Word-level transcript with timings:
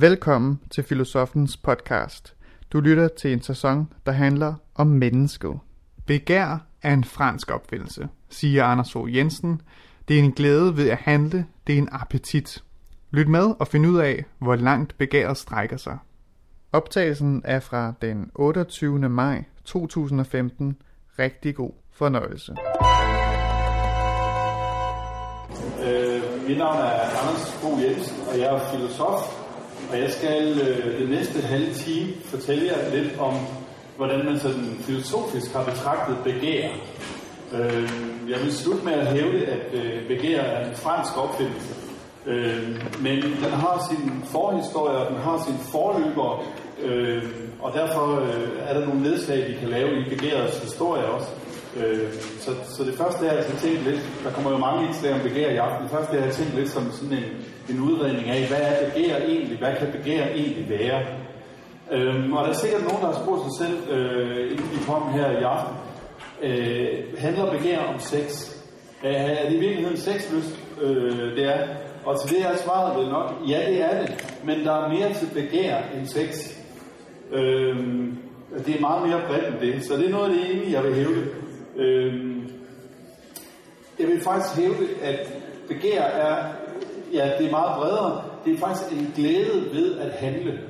Velkommen 0.00 0.60
til 0.70 0.84
Filosofens 0.84 1.56
podcast. 1.56 2.34
Du 2.72 2.80
lytter 2.80 3.08
til 3.08 3.32
en 3.32 3.42
sæson, 3.42 3.92
der 4.06 4.12
handler 4.12 4.54
om 4.74 4.86
mennesket. 4.86 5.58
Begær 6.06 6.66
er 6.82 6.92
en 6.94 7.04
fransk 7.04 7.50
opfindelse, 7.50 8.08
siger 8.28 8.64
Anders 8.64 8.92
Fogh 8.92 9.16
Jensen. 9.16 9.60
Det 10.08 10.18
er 10.18 10.22
en 10.22 10.32
glæde 10.32 10.76
ved 10.76 10.90
at 10.90 10.96
handle, 10.96 11.46
det 11.66 11.74
er 11.74 11.78
en 11.78 11.88
appetit. 11.92 12.64
Lyt 13.10 13.28
med 13.28 13.54
og 13.58 13.68
find 13.68 13.86
ud 13.86 13.98
af, 13.98 14.24
hvor 14.38 14.56
langt 14.56 14.98
begæret 14.98 15.36
strækker 15.36 15.76
sig. 15.76 15.98
Optagelsen 16.72 17.42
er 17.44 17.60
fra 17.60 17.92
den 18.02 18.30
28. 18.34 18.98
maj 19.08 19.44
2015. 19.64 20.76
Rigtig 21.18 21.54
god 21.54 21.72
fornøjelse. 21.92 22.52
Øh, 25.84 26.48
mit 26.48 26.58
navn 26.58 26.76
er 26.76 26.90
Anders 26.90 27.52
Fogh 27.52 27.82
Jensen, 27.82 28.16
og 28.32 28.38
jeg 28.38 28.54
er 28.54 28.60
filosof. 28.72 29.45
Og 29.90 30.00
jeg 30.00 30.10
skal 30.10 30.60
øh, 30.60 31.00
det 31.00 31.08
næste 31.10 31.40
halve 31.40 31.74
time 31.74 32.12
fortælle 32.24 32.64
jer 32.64 32.94
lidt 32.94 33.18
om, 33.18 33.34
hvordan 33.96 34.24
man 34.24 34.38
sådan 34.40 34.78
filosofisk 34.80 35.52
har 35.52 35.64
betragtet 35.64 36.16
begær. 36.24 36.68
Øh, 37.52 37.90
jeg 38.28 38.40
vil 38.42 38.52
slutte 38.52 38.84
med 38.84 38.92
at 38.92 39.06
hævde, 39.06 39.46
at 39.46 39.74
øh, 39.74 40.08
begær 40.08 40.40
er 40.40 40.68
en 40.68 40.76
fransk 40.76 41.18
opfindelse. 41.18 41.74
Øh, 42.26 42.68
men 43.00 43.22
den 43.22 43.52
har 43.52 43.86
sin 43.90 44.22
forhistorie, 44.24 44.96
og 44.96 45.10
den 45.10 45.16
har 45.16 45.42
sin 45.46 45.58
forløber, 45.72 46.44
øh, 46.82 47.22
og 47.60 47.72
derfor 47.72 48.20
øh, 48.20 48.48
er 48.68 48.78
der 48.78 48.86
nogle 48.86 49.02
nedslag, 49.02 49.48
vi 49.48 49.54
kan 49.54 49.68
lave 49.68 50.00
i 50.00 50.08
begærets 50.08 50.58
historie 50.62 51.04
også. 51.04 51.28
Øh, 51.80 52.12
så, 52.40 52.50
så 52.76 52.84
det 52.84 52.94
første 52.94 53.26
er 53.26 53.30
altså 53.30 53.66
tænkt 53.66 53.84
lidt, 53.84 54.00
der 54.24 54.30
kommer 54.30 54.50
jo 54.50 54.58
mange 54.58 54.86
indslag 54.86 55.14
om 55.14 55.20
begær 55.20 55.50
i 55.50 55.56
aften, 55.56 55.82
det 55.82 55.90
første 55.90 56.16
er 56.16 56.24
at 56.24 56.32
tænke 56.32 56.56
lidt 56.56 56.70
som 56.70 56.92
sådan 56.92 57.16
en, 57.18 57.24
en 57.70 57.80
udredning 57.80 58.28
af, 58.28 58.48
hvad 58.48 58.60
er 58.60 58.90
begær 58.90 59.16
egentlig, 59.16 59.58
hvad 59.58 59.74
kan 59.78 59.92
begær 59.92 60.26
egentlig 60.26 60.68
være? 60.68 61.02
Øhm, 61.92 62.32
og 62.32 62.44
der 62.44 62.50
er 62.50 62.54
sikkert 62.54 62.82
nogen, 62.82 63.00
der 63.00 63.06
har 63.06 63.22
spurgt 63.22 63.42
sig 63.42 63.66
selv, 63.66 63.90
øh, 63.90 64.52
inden 64.52 64.70
vi 64.72 64.84
kom 64.86 65.12
her 65.12 65.30
i 65.30 65.42
aften, 65.42 65.76
øh, 66.42 67.18
handler 67.18 67.50
begær 67.50 67.78
om 67.78 68.00
sex? 68.00 68.56
Er, 69.02 69.10
er 69.10 69.48
det 69.48 69.56
i 69.56 69.60
virkeligheden 69.60 69.96
sexlyst? 69.96 70.58
Øh, 70.82 71.36
det 71.36 71.44
er. 71.44 71.66
Og 72.04 72.20
til 72.20 72.36
det 72.36 72.46
er 72.46 72.56
svaret 72.56 72.98
vel 72.98 73.08
nok, 73.08 73.32
ja 73.48 73.62
det 73.68 73.82
er 73.82 74.00
det, 74.00 74.38
men 74.44 74.64
der 74.64 74.72
er 74.72 74.88
mere 74.88 75.14
til 75.14 75.28
begær 75.34 75.76
end 75.94 76.06
sex. 76.06 76.58
Øh, 77.32 77.76
det 78.66 78.76
er 78.76 78.80
meget 78.80 79.08
mere 79.08 79.20
bredt 79.28 79.46
end 79.46 79.72
det, 79.72 79.84
så 79.84 79.96
det 79.96 80.06
er 80.06 80.10
noget 80.10 80.30
af 80.30 80.30
det 80.30 80.54
ene, 80.54 80.72
jeg 80.72 80.84
vil 80.84 80.94
hæve 80.94 81.24
Øh, 81.76 82.36
jeg 83.98 84.08
vil 84.08 84.20
faktisk 84.20 84.54
hæve, 84.56 85.02
at 85.02 85.32
begær 85.68 86.02
er, 86.02 86.52
ja, 87.12 87.30
det 87.38 87.46
er 87.46 87.50
meget 87.50 87.76
bredere. 87.76 88.24
Det 88.44 88.54
er 88.54 88.58
faktisk 88.58 88.92
en 88.92 89.12
glæde 89.16 89.68
ved 89.72 89.98
at 89.98 90.10
handle. 90.12 90.60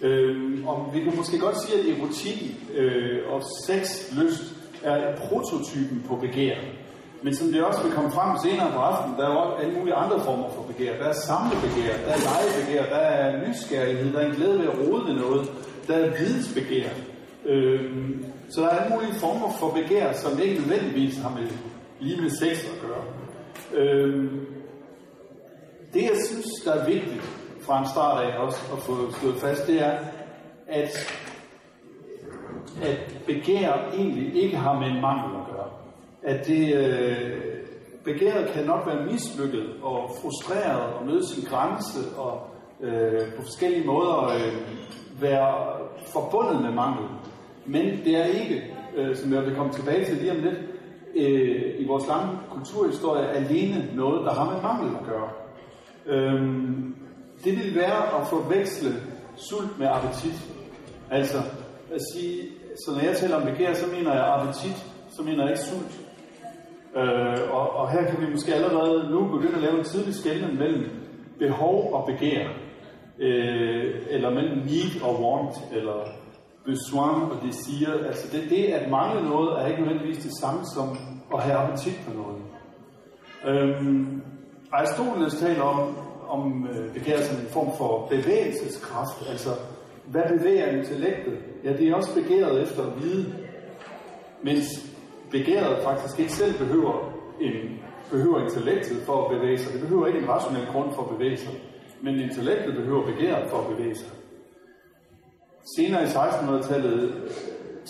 Øh, 0.00 0.66
og 0.66 0.90
vi 0.94 1.00
kan 1.00 1.16
måske 1.16 1.38
godt 1.38 1.62
sige, 1.62 1.78
at 1.78 1.98
erotik 1.98 2.54
øh, 2.74 3.32
og 3.32 3.42
sexlyst 3.66 4.54
er 4.82 5.16
prototypen 5.16 6.04
på 6.08 6.16
begær. 6.16 6.54
Men 7.22 7.34
som 7.34 7.52
det 7.52 7.64
også 7.64 7.82
vil 7.82 7.92
komme 7.92 8.10
frem 8.10 8.38
senere 8.44 8.72
på 8.72 8.78
aftenen, 8.78 9.18
der 9.18 9.28
er 9.28 9.32
jo 9.32 9.54
alle 9.62 9.78
mulige 9.78 9.94
andre 9.94 10.20
former 10.20 10.48
for 10.54 10.62
begær. 10.62 10.96
Der 10.96 11.04
er 11.04 11.12
samlebegær, 11.12 11.94
der 12.06 12.12
er 12.12 12.20
legebegær, 12.26 12.84
der 12.94 12.96
er 12.96 13.48
nysgerrighed, 13.48 14.12
der 14.12 14.18
er 14.18 14.26
en 14.26 14.34
glæde 14.34 14.58
ved 14.58 14.66
at 14.68 14.78
rode 14.78 15.14
noget, 15.14 15.50
der 15.88 15.94
er 15.94 16.18
vidensbegær. 16.18 16.88
Øh, 17.46 17.90
så 18.48 18.60
der 18.60 18.68
er 18.68 18.78
alle 18.78 18.94
mulige 18.94 19.14
former 19.14 19.52
for 19.60 19.70
begær, 19.70 20.12
som 20.12 20.40
ikke 20.40 20.60
nødvendigvis 20.60 21.18
har 21.18 21.30
med 21.30 21.48
lige 22.00 22.22
med 22.22 22.30
sex 22.30 22.64
at 22.72 22.80
gøre. 22.86 23.04
Øh, 23.74 24.32
det, 25.94 26.02
jeg 26.02 26.16
synes, 26.28 26.46
der 26.64 26.72
er 26.72 26.86
vigtigt 26.86 27.22
fra 27.60 27.80
en 27.80 27.88
start 27.88 28.24
af 28.24 28.38
også 28.38 28.60
at 28.72 28.78
få 28.78 29.12
slået 29.12 29.36
fast, 29.36 29.66
det 29.66 29.82
er, 29.82 29.98
at, 30.66 31.20
at 32.82 33.18
begær 33.26 33.90
egentlig 33.94 34.42
ikke 34.42 34.56
har 34.56 34.78
med 34.78 34.86
en 34.86 35.00
mangel 35.00 35.36
at 35.40 35.54
gøre. 35.54 35.70
At 36.22 36.46
det, 36.46 36.76
øh, 36.76 37.40
begæret 38.04 38.50
kan 38.54 38.64
nok 38.64 38.86
være 38.86 39.06
mislykket 39.06 39.66
og 39.82 40.10
frustreret 40.22 40.94
og 40.94 41.06
møde 41.06 41.26
sin 41.26 41.44
grænse 41.44 42.00
og 42.16 42.40
øh, 42.80 43.32
på 43.36 43.42
forskellige 43.42 43.86
måder 43.86 44.24
øh, 44.24 44.52
være 45.20 45.76
forbundet 46.12 46.62
med 46.62 46.72
mangel. 46.72 47.06
Men 47.70 48.00
det 48.04 48.16
er 48.16 48.24
ikke, 48.24 48.74
øh, 48.96 49.16
som 49.16 49.32
jeg 49.32 49.42
vil 49.46 49.54
komme 49.54 49.72
tilbage 49.72 50.04
til 50.04 50.16
lige 50.16 50.30
om 50.32 50.40
lidt, 50.42 50.58
øh, 51.14 51.74
i 51.78 51.86
vores 51.86 52.06
lange 52.08 52.38
kulturhistorie 52.50 53.28
alene 53.28 53.88
noget, 53.94 54.24
der 54.24 54.34
har 54.34 54.52
med 54.52 54.62
mangel 54.62 54.96
at 54.96 55.06
gøre. 55.06 55.28
Øhm, 56.06 56.94
det 57.44 57.52
vil 57.58 57.74
være 57.74 58.20
at 58.20 58.26
forveksle 58.26 58.90
sult 59.36 59.78
med 59.78 59.86
appetit. 59.86 60.40
Altså 61.10 61.38
at 61.94 62.00
sige, 62.14 62.42
så 62.84 62.90
når 62.92 63.00
jeg 63.00 63.16
taler 63.16 63.36
om 63.36 63.42
begær, 63.42 63.74
så 63.74 63.86
mener 63.96 64.14
jeg 64.14 64.34
appetit, 64.34 64.86
så 65.10 65.22
mener 65.22 65.42
jeg 65.42 65.50
ikke 65.50 65.62
sult. 65.62 66.00
Øh, 66.96 67.54
og, 67.54 67.76
og 67.76 67.90
her 67.90 68.04
kan 68.04 68.26
vi 68.26 68.30
måske 68.30 68.54
allerede 68.54 69.10
nu 69.10 69.26
begynde 69.26 69.54
at 69.54 69.62
lave 69.62 69.78
en 69.78 69.84
tidlig 69.84 70.14
skældning 70.14 70.58
mellem 70.58 70.90
behov 71.38 71.94
og 71.94 72.06
begær. 72.06 72.48
Øh, 73.18 73.94
eller 74.10 74.30
mellem 74.30 74.58
need 74.58 75.02
og 75.02 75.22
want, 75.22 75.54
eller 75.72 76.06
besoin 76.70 77.22
og 77.32 77.38
desir. 77.46 77.88
Altså 78.06 78.26
det, 78.32 78.50
det 78.50 78.64
at 78.64 78.90
mangle 78.90 79.28
noget, 79.28 79.48
er 79.60 79.66
ikke 79.66 79.82
nødvendigvis 79.82 80.24
det 80.24 80.32
samme 80.40 80.60
som 80.74 80.88
at 81.34 81.42
have 81.42 81.58
appetit 81.58 82.00
på 82.06 82.12
noget. 82.20 82.40
Øhm, 83.48 84.22
Aristoteles 84.72 85.34
taler 85.34 85.62
om, 85.62 85.96
om 86.28 86.68
øh, 86.70 86.92
begær 86.94 87.20
som 87.20 87.36
en 87.36 87.46
form 87.46 87.70
for 87.78 88.06
bevægelseskraft, 88.10 89.28
altså 89.30 89.50
hvad 90.06 90.22
bevæger 90.38 90.66
intellektet? 90.78 91.38
Ja, 91.64 91.72
det 91.72 91.88
er 91.88 91.94
også 91.94 92.14
begæret 92.14 92.62
efter 92.62 92.82
at 92.82 93.02
vide, 93.02 93.34
mens 94.42 94.66
begæret 95.30 95.82
faktisk 95.84 96.18
ikke 96.20 96.32
selv 96.32 96.58
behøver, 96.58 97.12
en, 97.40 97.52
behøver 98.10 98.40
intellektet 98.40 99.02
for 99.06 99.24
at 99.24 99.38
bevæge 99.38 99.58
sig. 99.58 99.72
Det 99.72 99.80
behøver 99.80 100.06
ikke 100.06 100.18
en 100.18 100.28
rationel 100.28 100.66
grund 100.72 100.94
for 100.94 101.02
at 101.02 101.08
bevæge 101.08 101.36
sig, 101.36 101.52
men 102.02 102.20
intellektet 102.20 102.74
behøver 102.74 103.06
begæret 103.06 103.50
for 103.50 103.58
at 103.58 103.76
bevæge 103.76 103.94
sig. 103.94 104.10
Senere 105.76 106.02
i 106.02 106.06
1600-tallet 106.06 107.14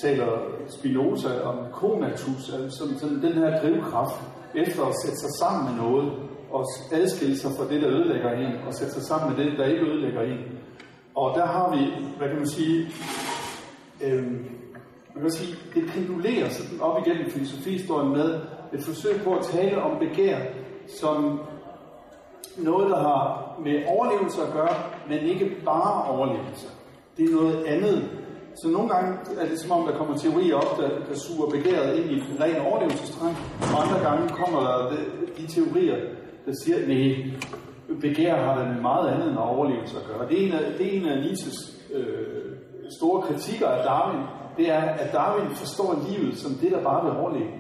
taler 0.03 0.27
Spinoza 0.69 1.43
om 1.43 1.57
konatus, 1.73 2.53
altså 2.53 2.99
sådan 2.99 3.23
den 3.23 3.33
her 3.33 3.61
drivkraft 3.63 4.21
efter 4.55 4.85
at 4.85 4.95
sætte 5.05 5.19
sig 5.19 5.31
sammen 5.41 5.65
med 5.65 5.83
noget, 5.83 6.13
og 6.51 6.67
adskille 6.93 7.39
sig 7.39 7.51
fra 7.59 7.69
det, 7.69 7.83
der 7.83 7.91
ødelægger 7.91 8.33
en, 8.33 8.53
og 8.67 8.75
sætte 8.75 8.93
sig 8.93 9.03
sammen 9.03 9.37
med 9.37 9.45
det, 9.45 9.59
der 9.59 9.65
ikke 9.67 9.87
ødelægger 9.87 10.23
en. 10.23 10.39
Og 11.15 11.37
der 11.37 11.47
har 11.47 11.77
vi, 11.77 12.07
hvad 12.19 12.29
kan 12.29 12.37
man 12.37 12.49
sige, 12.49 12.87
øhm, 14.03 14.51
man 15.15 15.23
kan 15.23 15.31
sige, 15.31 15.57
det 15.75 15.91
pendulerer 15.91 16.49
sådan 16.49 16.81
op 16.81 17.07
igennem 17.07 17.31
filosofihistorien 17.31 18.13
med 18.13 18.41
et 18.73 18.85
forsøg 18.85 19.21
på 19.25 19.35
at 19.35 19.47
tale 19.47 19.83
om 19.83 19.99
begær 19.99 20.39
som 21.01 21.41
noget, 22.59 22.91
der 22.91 23.03
har 23.03 23.55
med 23.65 23.83
overlevelse 23.87 24.43
at 24.43 24.53
gøre, 24.53 24.75
men 25.09 25.19
ikke 25.19 25.57
bare 25.65 26.05
overlevelse. 26.05 26.67
Det 27.21 27.29
er 27.29 27.35
noget 27.35 27.65
andet. 27.65 28.11
Så 28.63 28.69
nogle 28.69 28.89
gange 28.89 29.19
er 29.41 29.47
det 29.49 29.61
som 29.61 29.71
om, 29.71 29.87
der 29.87 29.99
kommer 29.99 30.17
teorier 30.17 30.55
op, 30.55 30.79
der, 30.81 30.89
der 30.89 31.17
suger 31.27 31.51
begæret 31.51 31.99
ind 31.99 32.11
i 32.11 32.15
en 32.15 32.41
ren 32.41 32.61
overlevelsestrang, 32.61 33.37
og 33.61 33.83
andre 33.83 34.09
gange 34.09 34.29
kommer 34.29 34.61
der 34.61 34.91
de, 34.91 34.97
de 35.39 35.47
teorier, 35.55 35.97
der 36.47 36.53
siger, 36.65 36.77
at 36.77 36.89
begær 38.01 38.37
har 38.37 38.59
da 38.59 38.73
med 38.73 38.81
meget 38.81 39.09
andet 39.15 39.29
end 39.29 39.39
overlevelse 39.39 39.97
at 39.97 40.07
gøre. 40.07 40.29
Det 40.29 40.43
er 40.43 40.47
en 40.47 40.53
af, 40.53 40.73
det 40.79 40.87
er 40.87 41.01
en 41.01 41.07
af 41.07 41.21
Nietzsches 41.21 41.59
øh, 41.95 42.57
store 42.99 43.23
kritikker 43.23 43.69
af 43.69 43.85
Darwin, 43.85 44.23
det 44.57 44.71
er, 44.71 44.81
at 44.81 45.13
Darwin 45.13 45.51
forstår 45.51 46.07
livet 46.09 46.39
som 46.39 46.55
det, 46.55 46.71
der 46.71 46.83
bare 46.83 47.05
vil 47.05 47.21
overleve. 47.21 47.51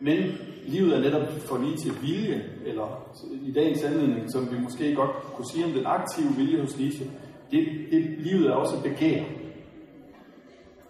Men 0.00 0.18
livet 0.66 0.96
er 0.96 1.00
netop 1.00 1.28
for 1.38 1.56
til 1.56 1.92
vilje, 2.02 2.44
eller 2.66 3.12
i 3.42 3.52
dagens 3.52 3.84
anledning, 3.84 4.32
som 4.32 4.50
vi 4.50 4.60
måske 4.62 4.94
godt 4.94 5.10
kunne 5.34 5.46
sige 5.52 5.64
om 5.64 5.70
den 5.70 5.86
aktive 5.86 6.28
vilje 6.36 6.60
hos 6.60 6.78
Nietzsche, 6.78 7.06
det, 7.50 7.66
det, 7.90 8.04
livet 8.18 8.46
er 8.46 8.54
også 8.54 8.82
begær. 8.82 9.22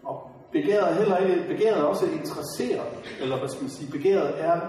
Og 0.02 0.30
begæret 0.52 0.90
er 0.90 0.94
heller 0.94 1.16
ikke, 1.16 1.44
begæret 1.48 1.78
er 1.78 1.82
også 1.82 2.06
interesseret, 2.06 2.88
eller 3.22 3.38
hvad 3.38 3.48
skal 3.48 3.62
man 3.62 3.70
sige, 3.70 3.90
begæret 3.90 4.34
er, 4.38 4.60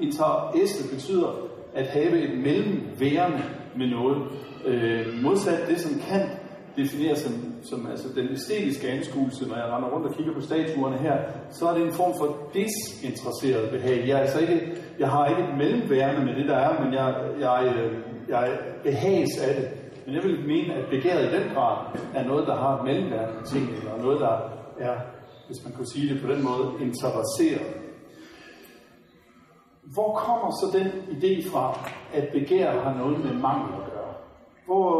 interesse 0.00 0.94
betyder 0.94 1.48
at 1.74 1.86
have 1.86 2.20
et 2.20 2.38
mellemværende 2.38 3.42
med 3.76 3.86
noget. 3.86 4.22
Øh, 4.64 5.06
modsat 5.22 5.68
det, 5.68 5.80
som 5.80 6.00
kan 6.00 6.28
defineres 6.76 7.18
som, 7.18 7.32
som 7.62 7.86
altså 7.90 8.08
den 8.16 8.28
æstetiske 8.32 8.88
anskuelse, 8.88 9.48
når 9.48 9.56
jeg 9.56 9.64
render 9.64 9.88
rundt 9.88 10.06
og 10.06 10.14
kigger 10.14 10.34
på 10.34 10.40
statuerne 10.40 10.98
her, 10.98 11.16
så 11.50 11.66
er 11.68 11.74
det 11.74 11.82
en 11.82 11.92
form 11.92 12.14
for 12.18 12.50
desinteresseret 12.54 13.70
behag. 13.70 14.08
Jeg, 14.08 14.14
er 14.16 14.18
altså 14.18 14.38
ikke, 14.38 14.76
jeg 14.98 15.10
har 15.10 15.26
ikke 15.26 15.42
et 15.42 15.56
mellemværende 15.58 16.24
med 16.24 16.34
det, 16.34 16.48
der 16.48 16.56
er, 16.56 16.84
men 16.84 16.94
jeg, 16.94 17.14
jeg, 17.40 17.74
øh, 17.76 17.98
jeg 18.28 18.58
behages 18.82 19.38
af 19.38 19.54
det. 19.54 19.83
Men 20.06 20.14
jeg 20.14 20.22
vil 20.22 20.46
mene, 20.46 20.74
at 20.74 20.90
begæret 20.90 21.32
i 21.32 21.36
den 21.36 21.54
grad 21.54 21.76
er 22.14 22.24
noget, 22.24 22.46
der 22.46 22.56
har 22.56 22.82
mellemværende 22.82 23.42
ting, 23.46 23.70
eller 23.70 24.02
noget, 24.02 24.20
der 24.20 24.38
er, 24.78 24.96
hvis 25.46 25.64
man 25.64 25.72
kunne 25.72 25.92
sige 25.94 26.14
det 26.14 26.22
på 26.22 26.32
den 26.32 26.44
måde, 26.44 26.72
interesseret. 26.80 27.84
Hvor 29.94 30.14
kommer 30.14 30.50
så 30.50 30.78
den 30.78 30.88
idé 31.16 31.50
fra, 31.50 31.90
at 32.14 32.28
begær 32.32 32.80
har 32.80 32.94
noget 32.94 33.24
med 33.24 33.34
mangel 33.34 33.74
at 33.74 33.92
gøre? 33.92 34.14
Hvor, 34.66 34.94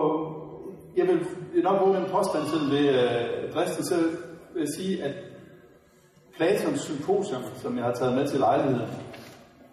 jeg 0.97 1.07
vil 1.07 1.27
nok 1.63 1.81
bruge 1.81 1.97
den 1.97 2.07
påstand 2.11 2.45
til 2.47 2.77
ved 2.77 2.89
øh, 2.89 3.53
dristen, 3.53 3.85
så 3.85 3.95
vil 4.55 4.61
jeg 4.61 4.69
sige, 4.79 5.03
at 5.03 5.15
Platons 6.37 6.81
symposium, 6.81 7.43
som 7.55 7.77
jeg 7.77 7.85
har 7.85 7.93
taget 7.93 8.15
med 8.15 8.29
til 8.29 8.39
lejligheden, 8.39 8.89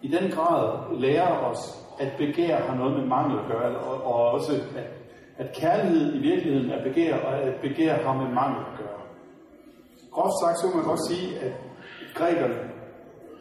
i 0.02 0.08
den 0.08 0.30
grad 0.30 0.96
lærer 0.98 1.38
os, 1.38 1.58
at 2.00 2.12
begær 2.18 2.60
har 2.60 2.76
noget 2.76 2.98
med 2.98 3.06
mangel 3.06 3.38
at 3.38 3.46
gøre, 3.46 3.76
og, 3.78 4.04
og 4.04 4.30
også 4.30 4.52
at, 4.76 5.01
at 5.38 5.52
kærlighed 5.60 6.14
i 6.14 6.18
virkeligheden 6.18 6.70
er 6.70 6.82
begær, 6.82 7.16
og 7.16 7.38
at 7.38 7.54
begær 7.54 7.94
har 8.02 8.22
med 8.22 8.34
mangel 8.34 8.60
at 8.72 8.78
gøre. 8.78 9.00
Groft 10.10 10.34
sagt, 10.42 10.60
så 10.60 10.66
må 10.66 10.76
man 10.76 10.84
godt 10.84 11.08
sige, 11.08 11.38
at 11.38 11.52
grækerne, 12.14 12.54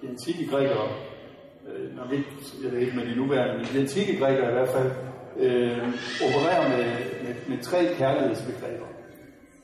de 0.02 0.08
antikke 0.10 0.52
grækere, 0.52 0.88
øh, 1.68 1.96
når 1.98 2.06
vi, 2.10 2.16
jeg 2.64 2.72
ved 2.72 2.80
ikke 2.80 2.96
med 2.96 3.06
de 3.06 3.16
nuværende, 3.16 3.58
men 3.58 3.66
de 3.74 3.80
antikke 3.80 4.20
grækere 4.20 4.50
i 4.50 4.54
hvert 4.54 4.70
fald, 4.70 4.92
øh, 5.38 5.88
opererer 6.28 6.70
med, 6.70 6.86
med, 7.24 7.36
med 7.50 7.64
tre 7.64 7.80
kærlighedsbegreber. 7.98 8.86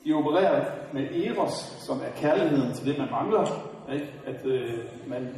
De 0.04 0.12
opererer 0.12 0.64
med 0.92 1.26
eros, 1.26 1.52
som 1.86 1.96
er 1.96 2.20
kærligheden 2.20 2.74
til 2.74 2.86
det, 2.86 2.98
man 2.98 3.08
mangler. 3.10 3.44
Ikke? 3.92 4.12
At 4.26 4.46
øh, 4.46 4.74
man, 5.06 5.28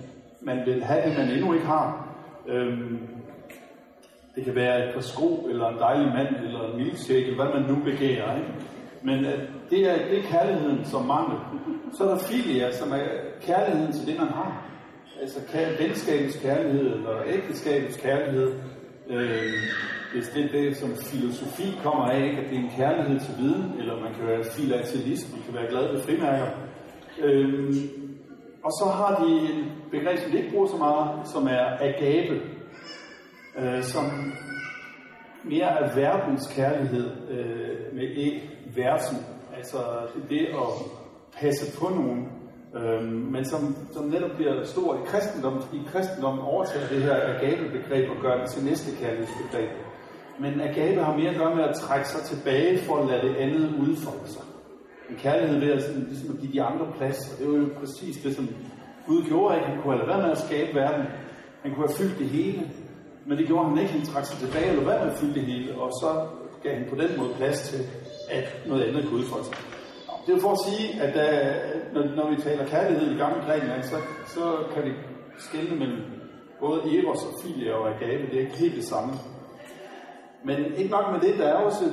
man 0.40 0.66
vil 0.66 0.84
have 0.84 1.10
det, 1.10 1.18
man 1.18 1.30
endnu 1.30 1.52
ikke 1.52 1.66
har. 1.66 2.08
Øhm, 2.48 2.98
det 4.36 4.44
kan 4.44 4.54
være 4.54 4.88
et 4.88 4.94
par 4.94 5.00
sko, 5.00 5.46
eller 5.50 5.68
en 5.68 5.78
dejlig 5.78 6.12
mand, 6.14 6.36
eller 6.46 6.72
en 6.72 6.76
milkshake, 6.76 7.26
eller 7.26 7.44
hvad 7.44 7.60
man 7.60 7.70
nu 7.70 7.84
begærer. 7.84 8.36
Ikke? 8.36 8.52
Men 9.02 9.24
at 9.24 9.40
det, 9.70 9.90
er, 9.90 10.08
det 10.08 10.18
er 10.18 10.22
kærligheden, 10.22 10.84
som 10.84 11.04
mangler. 11.04 11.60
Så 11.96 12.04
er 12.04 12.08
der 12.08 12.18
filia, 12.18 12.72
som 12.72 12.92
er 12.92 13.06
kærligheden 13.42 13.92
til 13.92 14.06
det, 14.06 14.18
man 14.18 14.28
har. 14.28 14.66
Altså 15.20 15.38
venskabets 15.78 16.36
kærlighed, 16.36 16.94
eller 16.94 17.22
ægteskabets 17.26 17.96
kærlighed. 17.96 18.52
Øh, 19.08 19.52
hvis 20.14 20.28
det 20.28 20.44
er 20.44 20.48
det, 20.48 20.76
som 20.76 20.96
filosofi 20.96 21.78
kommer 21.82 22.04
af, 22.04 22.24
ikke? 22.24 22.38
at 22.38 22.50
det 22.50 22.58
er 22.58 22.62
en 22.62 22.72
kærlighed 22.76 23.20
til 23.20 23.34
viden, 23.38 23.74
eller 23.78 24.00
man 24.00 24.14
kan 24.14 24.26
være 24.26 24.44
filatelist, 24.44 25.32
man 25.32 25.42
kan 25.42 25.54
være 25.54 25.70
glad 25.70 25.92
ved 25.92 26.02
frimærker. 26.02 26.46
Øh, 27.22 27.74
og 28.64 28.70
så 28.70 28.84
har 28.94 29.24
de 29.24 29.30
en 29.30 29.72
begreb, 29.90 30.18
som 30.18 30.30
de 30.30 30.38
ikke 30.38 30.50
bruger 30.50 30.66
så 30.66 30.76
meget, 30.76 31.28
som 31.32 31.46
er 31.46 31.66
agape, 31.80 32.40
øh, 33.62 33.82
som 33.82 34.04
mere 35.44 35.80
er 35.80 35.94
verdens 35.94 36.52
kærlighed 36.54 37.10
øh, 37.30 37.94
med 37.94 38.02
e 38.02 38.40
verden. 38.76 39.18
Altså 39.56 39.78
det 40.28 40.46
at 40.46 40.68
passe 41.40 41.78
på 41.78 41.88
nogen, 41.88 42.28
øh, 42.76 43.02
men 43.04 43.44
som, 43.44 43.76
som 43.92 44.04
netop 44.04 44.30
bliver 44.36 44.64
stor 44.64 44.94
i 44.94 44.98
kristendom, 45.06 45.62
fordi 45.62 45.82
kristendom 45.86 46.40
overtager 46.40 46.88
det 46.88 47.02
her 47.02 47.14
agape-begreb 47.14 48.10
og 48.10 48.16
gør 48.22 48.40
det 48.40 48.50
til 48.50 48.64
næste 48.64 48.96
kærlighedsbegreb. 49.00 49.70
Men 50.40 50.60
agape 50.60 51.02
har 51.02 51.16
mere 51.16 51.30
at 51.30 51.36
gøre 51.36 51.54
med 51.56 51.64
at 51.64 51.76
trække 51.76 52.08
sig 52.08 52.22
tilbage 52.22 52.78
for 52.78 52.96
at 52.96 53.06
lade 53.08 53.28
det 53.28 53.36
andet 53.36 53.74
udfolde 53.80 54.28
sig. 54.28 54.42
En 55.10 55.16
kærlighed 55.16 55.60
ved 55.60 55.72
at, 55.72 55.82
sådan, 55.82 56.06
ligesom 56.08 56.34
at 56.34 56.40
give 56.40 56.52
de 56.52 56.62
andre 56.62 56.86
plads, 56.96 57.32
og 57.32 57.38
det 57.38 57.52
var 57.52 57.58
jo 57.58 57.68
præcis 57.80 58.16
det, 58.16 58.36
som 58.36 58.48
Gud 59.06 59.22
gjorde, 59.28 59.56
ikke? 59.56 59.68
Han 59.68 59.82
kunne 59.82 59.96
have 59.96 60.08
været 60.08 60.22
med 60.22 60.30
at 60.30 60.38
skabe 60.38 60.74
verden. 60.74 61.06
Han 61.62 61.74
kunne 61.74 61.86
have 61.86 61.96
fyldt 61.96 62.18
det 62.18 62.26
hele, 62.26 62.70
men 63.26 63.38
det 63.38 63.46
gjorde 63.46 63.68
han 63.68 63.78
ikke. 63.78 63.92
Han 63.92 64.06
trak 64.06 64.24
sig 64.24 64.38
tilbage 64.38 64.78
og 64.78 64.84
hvad 64.84 64.98
med 64.98 65.12
at 65.12 65.18
fylde 65.18 65.34
det 65.34 65.42
hele, 65.42 65.74
og 65.82 65.90
så 66.00 66.26
gav 66.62 66.74
han 66.74 66.86
på 66.90 66.96
den 67.02 67.10
måde 67.18 67.32
plads 67.36 67.68
til, 67.68 67.80
at 68.30 68.46
noget 68.66 68.82
andet 68.82 69.04
kunne 69.04 69.20
udfolde 69.20 69.44
sig. 69.44 69.56
Det 70.26 70.34
er 70.36 70.40
for 70.40 70.52
at 70.52 70.60
sige, 70.68 71.02
at 71.02 71.14
da, 71.14 71.26
når, 71.94 72.02
når 72.16 72.30
vi 72.30 72.42
taler 72.42 72.66
kærlighed 72.66 73.14
i 73.14 73.18
gamle 73.18 73.42
Grækenland, 73.46 73.82
så, 73.82 73.96
så 74.26 74.56
kan 74.74 74.84
vi 74.84 74.92
skelne 75.38 75.76
mellem 75.76 76.02
både 76.60 76.80
Eros 76.98 77.24
og 77.24 77.32
Filia 77.42 77.72
og 77.72 77.88
Agape. 77.88 78.26
Det 78.30 78.36
er 78.36 78.40
ikke 78.40 78.58
helt 78.58 78.76
det 78.76 78.84
samme. 78.84 79.12
Men 80.44 80.56
ikke 80.76 80.90
nok 80.90 81.12
med 81.12 81.20
det, 81.20 81.38
der 81.38 81.46
er 81.46 81.54
også, 81.54 81.84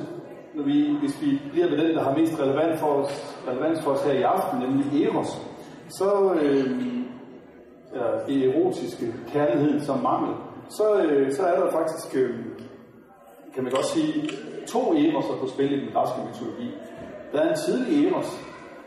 når 0.54 0.64
vi, 0.64 0.96
hvis 1.00 1.22
vi 1.22 1.40
bliver 1.52 1.68
ved 1.68 1.78
den, 1.78 1.96
der 1.96 2.02
har 2.02 2.16
mest 2.16 2.40
relevant 2.40 2.78
for 2.78 2.86
os, 2.86 3.36
relevans 3.48 3.82
for 3.82 3.90
os 3.90 4.04
her 4.04 4.12
i 4.12 4.22
aften, 4.22 4.60
nemlig 4.60 5.04
Eros, 5.04 5.42
så 5.88 6.34
øh, 6.42 6.82
ja, 7.94 8.06
det 8.26 8.48
erotiske 8.48 9.14
kærlighed 9.32 9.80
som 9.80 9.98
mangel, 9.98 10.34
så, 10.68 11.02
øh, 11.02 11.32
så 11.32 11.42
er 11.42 11.60
der 11.60 11.70
faktisk, 11.72 12.16
øh, 12.16 12.34
kan 13.54 13.62
man 13.64 13.72
godt 13.72 13.86
sige, 13.86 14.30
to 14.68 14.78
Eros'er 14.78 15.40
på 15.40 15.46
spil 15.46 15.72
i 15.72 15.80
den 15.80 15.92
græske 15.92 16.18
mytologi. 16.28 16.74
Der 17.32 17.40
er 17.40 17.48
en 17.48 17.56
tidlig 17.66 18.06
Eros, 18.06 18.40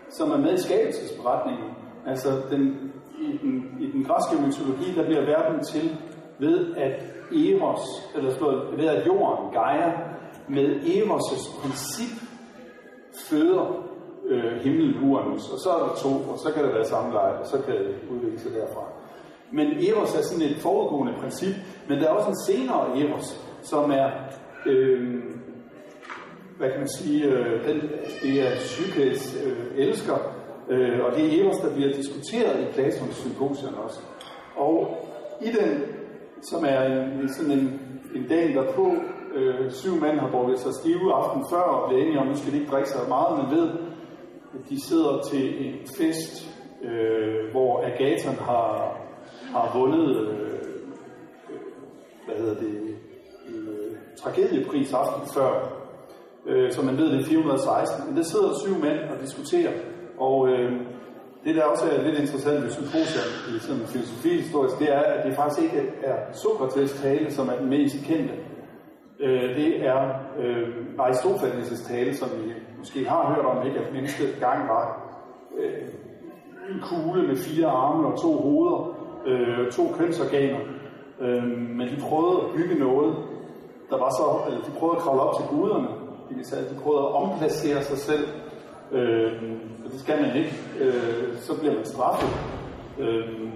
som 0.10 0.32
er 0.32 0.38
med 0.38 0.54
i 0.54 0.62
skabelsesberetningen. 0.62 1.70
Altså 2.08 2.42
den, 2.50 2.92
i, 3.22 3.38
den, 3.38 3.78
i 3.80 3.92
den 3.92 4.04
græske 4.04 4.36
mytologi, 4.46 4.96
der 4.96 5.06
bliver 5.06 5.26
verden 5.26 5.64
til 5.64 5.98
ved 6.40 6.76
at 6.76 7.04
Eros, 7.32 7.82
eller 8.16 8.32
slået, 8.34 8.78
ved 8.78 8.86
at 8.86 9.08
jorden, 9.08 9.52
Gaia, 9.54 9.92
med 10.48 10.82
Eros' 10.82 11.62
princip 11.62 12.14
føder 13.30 13.86
øh, 14.28 14.54
himlen 14.62 15.10
Uranus, 15.10 15.50
og 15.50 15.60
så 15.60 15.70
er 15.70 15.80
der 15.80 15.96
to, 15.96 16.10
og 16.32 16.40
så 16.40 16.52
kan 16.54 16.64
det 16.64 16.74
være 16.74 16.86
samleje, 16.86 17.40
og 17.40 17.48
så 17.48 17.62
kan 17.62 17.74
det 17.74 17.96
udvikle 18.12 18.40
sig 18.40 18.52
derfra. 18.52 19.01
Men 19.52 19.68
Eros 19.68 20.16
er 20.16 20.22
sådan 20.22 20.46
et 20.46 20.58
foregående 20.58 21.14
princip, 21.22 21.56
men 21.88 22.00
der 22.00 22.06
er 22.06 22.12
også 22.12 22.30
en 22.30 22.56
senere 22.56 23.00
Eros, 23.00 23.40
som 23.62 23.92
er, 23.92 24.10
øh, 24.66 25.24
hvad 26.58 26.70
kan 26.70 26.80
man 26.80 26.90
sige, 26.90 27.26
øh, 27.26 27.68
den, 27.68 27.82
det 28.24 28.48
er 28.48 28.56
Psykes 28.56 29.44
øh, 29.46 29.88
elsker, 29.88 30.18
øh, 30.70 31.06
og 31.06 31.16
det 31.16 31.26
er 31.26 31.44
Eros, 31.44 31.58
der 31.58 31.76
bliver 31.76 31.94
diskuteret 31.94 32.62
i 32.62 32.72
Platons 32.74 33.16
symposium 33.16 33.74
også. 33.86 34.00
Og 34.56 35.08
i 35.42 35.48
den, 35.48 35.84
som 36.42 36.66
er 36.68 36.82
en, 36.84 37.34
sådan 37.34 37.52
en, 37.52 37.82
en 38.16 38.28
dag 38.30 38.54
derpå, 38.54 38.96
øh, 39.34 39.72
syv 39.72 39.96
mænd 39.96 40.20
har 40.20 40.32
brugt 40.32 40.60
sig 40.60 40.74
stive 40.74 41.14
aften 41.14 41.44
før, 41.52 41.62
og 41.62 41.90
bliver 41.90 42.04
enige 42.04 42.20
om, 42.20 42.28
at 42.28 42.34
nu 42.34 42.38
skal 42.40 42.54
de 42.54 42.60
ikke 42.60 42.72
drikke 42.72 42.90
så 42.90 42.98
meget, 43.08 43.38
men 43.38 43.58
ved, 43.58 43.70
at 44.54 44.70
de 44.70 44.88
sidder 44.88 45.22
til 45.32 45.68
en 45.68 45.74
fest, 45.98 46.50
øh, 46.84 47.52
hvor 47.52 47.84
Agaton 47.86 48.36
har, 48.36 48.98
har 49.52 49.80
vundet, 49.80 50.18
øh, 50.18 50.60
hvad 52.26 52.36
hedder 52.36 52.56
det, 52.56 52.70
en 53.48 53.68
øh, 53.68 53.96
tragediepris 54.18 54.94
aften 54.94 55.34
før, 55.34 55.52
øh, 56.46 56.72
som 56.72 56.86
man 56.86 56.98
ved, 56.98 57.12
det 57.12 57.20
er 57.20 57.26
416. 57.26 58.08
Men 58.08 58.18
der 58.18 58.24
sidder 58.24 58.60
syv 58.66 58.76
mænd 58.78 59.00
og 59.00 59.22
diskuterer, 59.22 59.72
og 60.18 60.50
øh, 60.50 60.72
det, 61.44 61.56
der 61.56 61.64
også 61.64 61.86
er 61.90 62.02
lidt 62.02 62.20
interessant 62.20 62.64
ved 62.64 62.72
symposier 62.72 63.28
i 63.56 63.60
sådan 63.60 63.82
en 63.82 63.88
filosofihistorisk, 63.88 64.80
det 64.80 64.94
er, 64.94 65.00
at 65.00 65.26
det 65.26 65.36
faktisk 65.36 65.62
ikke 65.64 65.90
er 66.04 66.16
Sokrates 66.34 66.94
tale, 66.94 67.32
som 67.32 67.50
er 67.50 67.58
den 67.58 67.70
mest 67.70 67.96
kendte. 68.06 68.34
Øh, 69.20 69.56
det 69.56 69.86
er 69.86 70.10
øh, 70.40 70.68
Aristofanes' 71.00 71.88
tale, 71.88 72.16
som 72.16 72.30
vi 72.44 72.54
måske 72.78 73.06
har 73.10 73.34
hørt 73.36 73.46
om, 73.46 73.68
ikke? 73.68 73.80
at 73.80 73.94
mennesket 73.94 74.38
gang 74.40 74.68
var 74.68 74.86
øh, 75.60 75.88
en 76.70 76.82
kugle 76.82 77.28
med 77.28 77.38
fire 77.38 77.68
arme 77.68 78.08
og 78.08 78.22
to 78.22 78.42
hoveder, 78.42 79.01
øh, 79.26 79.72
to 79.72 79.96
kønsorganer. 79.98 80.60
Øh, 81.22 81.44
men 81.78 81.88
de 81.88 82.02
prøvede 82.02 82.42
at 82.42 82.52
bygge 82.56 82.76
noget, 82.76 83.16
der 83.90 83.98
var 83.98 84.10
så, 84.10 84.48
eller 84.48 84.66
de 84.66 84.72
prøvede 84.80 84.98
at 84.98 85.04
kravle 85.04 85.22
op 85.22 85.36
til 85.40 85.46
guderne. 85.50 85.88
De 86.70 86.76
prøvede 86.84 87.04
at 87.04 87.16
omplacere 87.16 87.84
sig 87.84 87.98
selv 87.98 88.28
Øh, 88.92 89.32
og 89.86 89.92
det 89.92 90.00
skal 90.00 90.22
man 90.22 90.36
ikke. 90.36 90.54
Øh, 90.80 91.38
så 91.38 91.60
bliver 91.60 91.74
man 91.76 91.86
straffet. 91.86 92.30
Øh, 93.00 93.50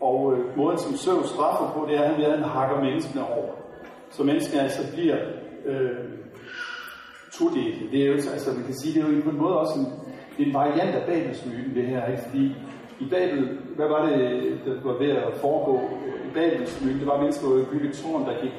og 0.00 0.32
øh, 0.32 0.56
måden, 0.56 0.78
som 0.78 0.96
Søvn 0.96 1.24
straffer 1.24 1.72
på, 1.74 1.86
det 1.88 1.96
er, 1.96 2.02
at 2.02 2.38
han 2.38 2.42
hakker 2.42 2.80
menneskene 2.80 3.28
over. 3.28 3.52
Så 4.10 4.22
menneskene 4.22 4.62
altså 4.62 4.92
bliver 4.92 5.16
øh, 5.66 5.90
todelte. 7.32 7.90
Det 7.90 8.02
er 8.02 8.06
jo, 8.06 8.12
altså 8.12 8.52
man 8.56 8.64
kan 8.64 8.74
sige, 8.74 8.94
det 8.94 9.08
er 9.08 9.14
jo 9.14 9.22
på 9.22 9.30
en 9.30 9.38
måde 9.38 9.58
også 9.58 9.78
en, 9.78 9.86
en 10.46 10.54
variant 10.54 10.94
af 10.94 11.06
Babelsmyten, 11.06 11.74
det 11.74 11.86
her, 11.86 12.06
ikke? 12.06 12.22
Fordi 12.22 12.56
i 13.00 13.08
Babel, 13.10 13.58
hvad 13.76 13.88
var 13.88 14.06
det, 14.06 14.18
der 14.64 14.74
var 14.84 14.98
ved 14.98 15.10
at 15.10 15.34
foregå? 15.40 15.80
I 16.28 16.30
Babels 16.34 16.84
myte, 16.84 16.98
det 16.98 17.06
var 17.06 17.20
mennesker, 17.20 17.48
der 17.48 17.64
bygge 17.72 17.88
et 17.88 17.94
tårn, 17.94 18.24
der 18.24 18.40
gik, 18.42 18.54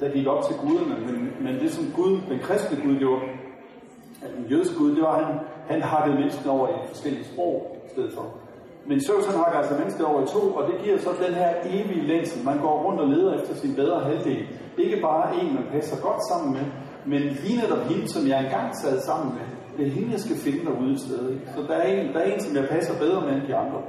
der 0.00 0.08
gik 0.08 0.26
op 0.26 0.44
til 0.44 0.56
guderne, 0.56 0.96
men, 1.06 1.32
men 1.40 1.54
det 1.60 1.70
som 1.72 1.84
Gud, 1.96 2.18
den 2.30 2.38
kristne 2.38 2.78
Gud 2.84 2.96
gjorde, 2.98 3.22
at 4.22 4.30
den 4.36 4.46
jødiske 4.50 4.78
Gud, 4.78 4.94
det 4.94 5.02
var, 5.02 5.16
at 5.16 5.24
han, 5.24 5.38
han 5.66 5.82
hakkede 5.82 6.18
mennesker 6.20 6.50
over 6.50 6.68
i 6.68 6.72
forskellige 6.88 7.24
sprog 7.24 7.76
i 7.86 7.90
stedet 7.90 8.12
for. 8.12 8.26
Men 8.86 9.00
Zeus 9.00 9.26
han 9.26 9.36
hakker 9.36 9.58
altså 9.58 9.74
mennesker 9.78 10.04
over 10.04 10.22
i 10.22 10.26
to, 10.26 10.42
og 10.58 10.72
det 10.72 10.80
giver 10.84 10.98
så 10.98 11.10
den 11.26 11.34
her 11.34 11.50
evige 11.64 12.06
længsel. 12.06 12.44
Man 12.44 12.58
går 12.58 12.82
rundt 12.84 13.00
og 13.00 13.08
leder 13.08 13.34
efter 13.34 13.54
sin 13.54 13.74
bedre 13.74 14.00
halvdel. 14.00 14.46
Ikke 14.78 15.00
bare 15.00 15.36
en, 15.40 15.54
man 15.54 15.64
passer 15.72 15.96
godt 16.02 16.28
sammen 16.30 16.52
med, 16.52 16.66
men 17.06 17.22
lige 17.22 17.60
netop 17.60 17.84
hende, 17.90 18.08
som 18.08 18.28
jeg 18.28 18.44
engang 18.44 18.76
sad 18.76 19.00
sammen 19.00 19.34
med. 19.34 19.57
Det 19.78 19.86
er 19.86 19.90
hende, 19.90 20.12
jeg 20.12 20.20
skal 20.20 20.36
finde 20.36 20.64
derude 20.64 20.92
i 20.92 20.98
stedet. 20.98 21.40
Så 21.54 21.62
der 21.68 21.74
er, 21.74 21.86
en, 21.92 22.14
der 22.14 22.20
er 22.20 22.32
en, 22.32 22.40
som 22.40 22.56
jeg 22.56 22.64
passer 22.68 22.98
bedre 22.98 23.20
med 23.26 23.32
end 23.32 23.46
de 23.48 23.54
andre. 23.56 23.80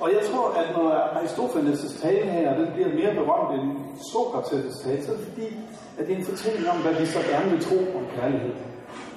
Og 0.00 0.08
jeg 0.16 0.22
tror, 0.30 0.46
at 0.60 0.76
når 0.76 0.90
Aristofanes' 1.18 2.02
tale 2.02 2.26
her, 2.30 2.58
den 2.58 2.68
bliver 2.74 2.88
mere 2.88 3.14
berømt 3.14 3.60
end 3.60 3.68
Sokrates' 4.10 4.84
tale, 4.84 5.02
så 5.04 5.12
er 5.12 5.16
det 5.16 5.26
fordi, 5.28 5.48
at 5.98 6.06
det 6.06 6.12
er 6.14 6.18
en 6.18 6.24
fortælling 6.24 6.70
om, 6.70 6.78
hvad 6.82 6.94
vi 7.00 7.06
så 7.06 7.18
gerne 7.30 7.50
vil 7.50 7.60
tro 7.60 7.78
om 7.98 8.04
kærlighed 8.16 8.54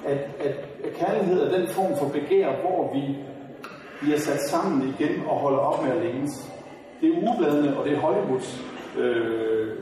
at, 0.06 0.18
at, 0.40 0.56
at 0.84 0.92
kærlighed 0.94 1.42
er 1.42 1.58
den 1.58 1.68
form 1.68 1.96
for 1.98 2.08
begær, 2.08 2.60
hvor 2.60 2.94
vi 2.94 3.16
bliver 4.00 4.18
sat 4.18 4.40
sammen 4.40 4.94
igen 4.98 5.26
og 5.28 5.36
holder 5.38 5.58
op 5.58 5.84
med 5.84 5.92
at 5.92 6.02
længes. 6.02 6.52
Det 7.00 7.08
er 7.08 7.22
ugebladene, 7.22 7.78
og 7.78 7.84
det 7.84 7.92
er 7.92 8.00
Hollywoods 8.00 8.64
øh, 8.98 9.76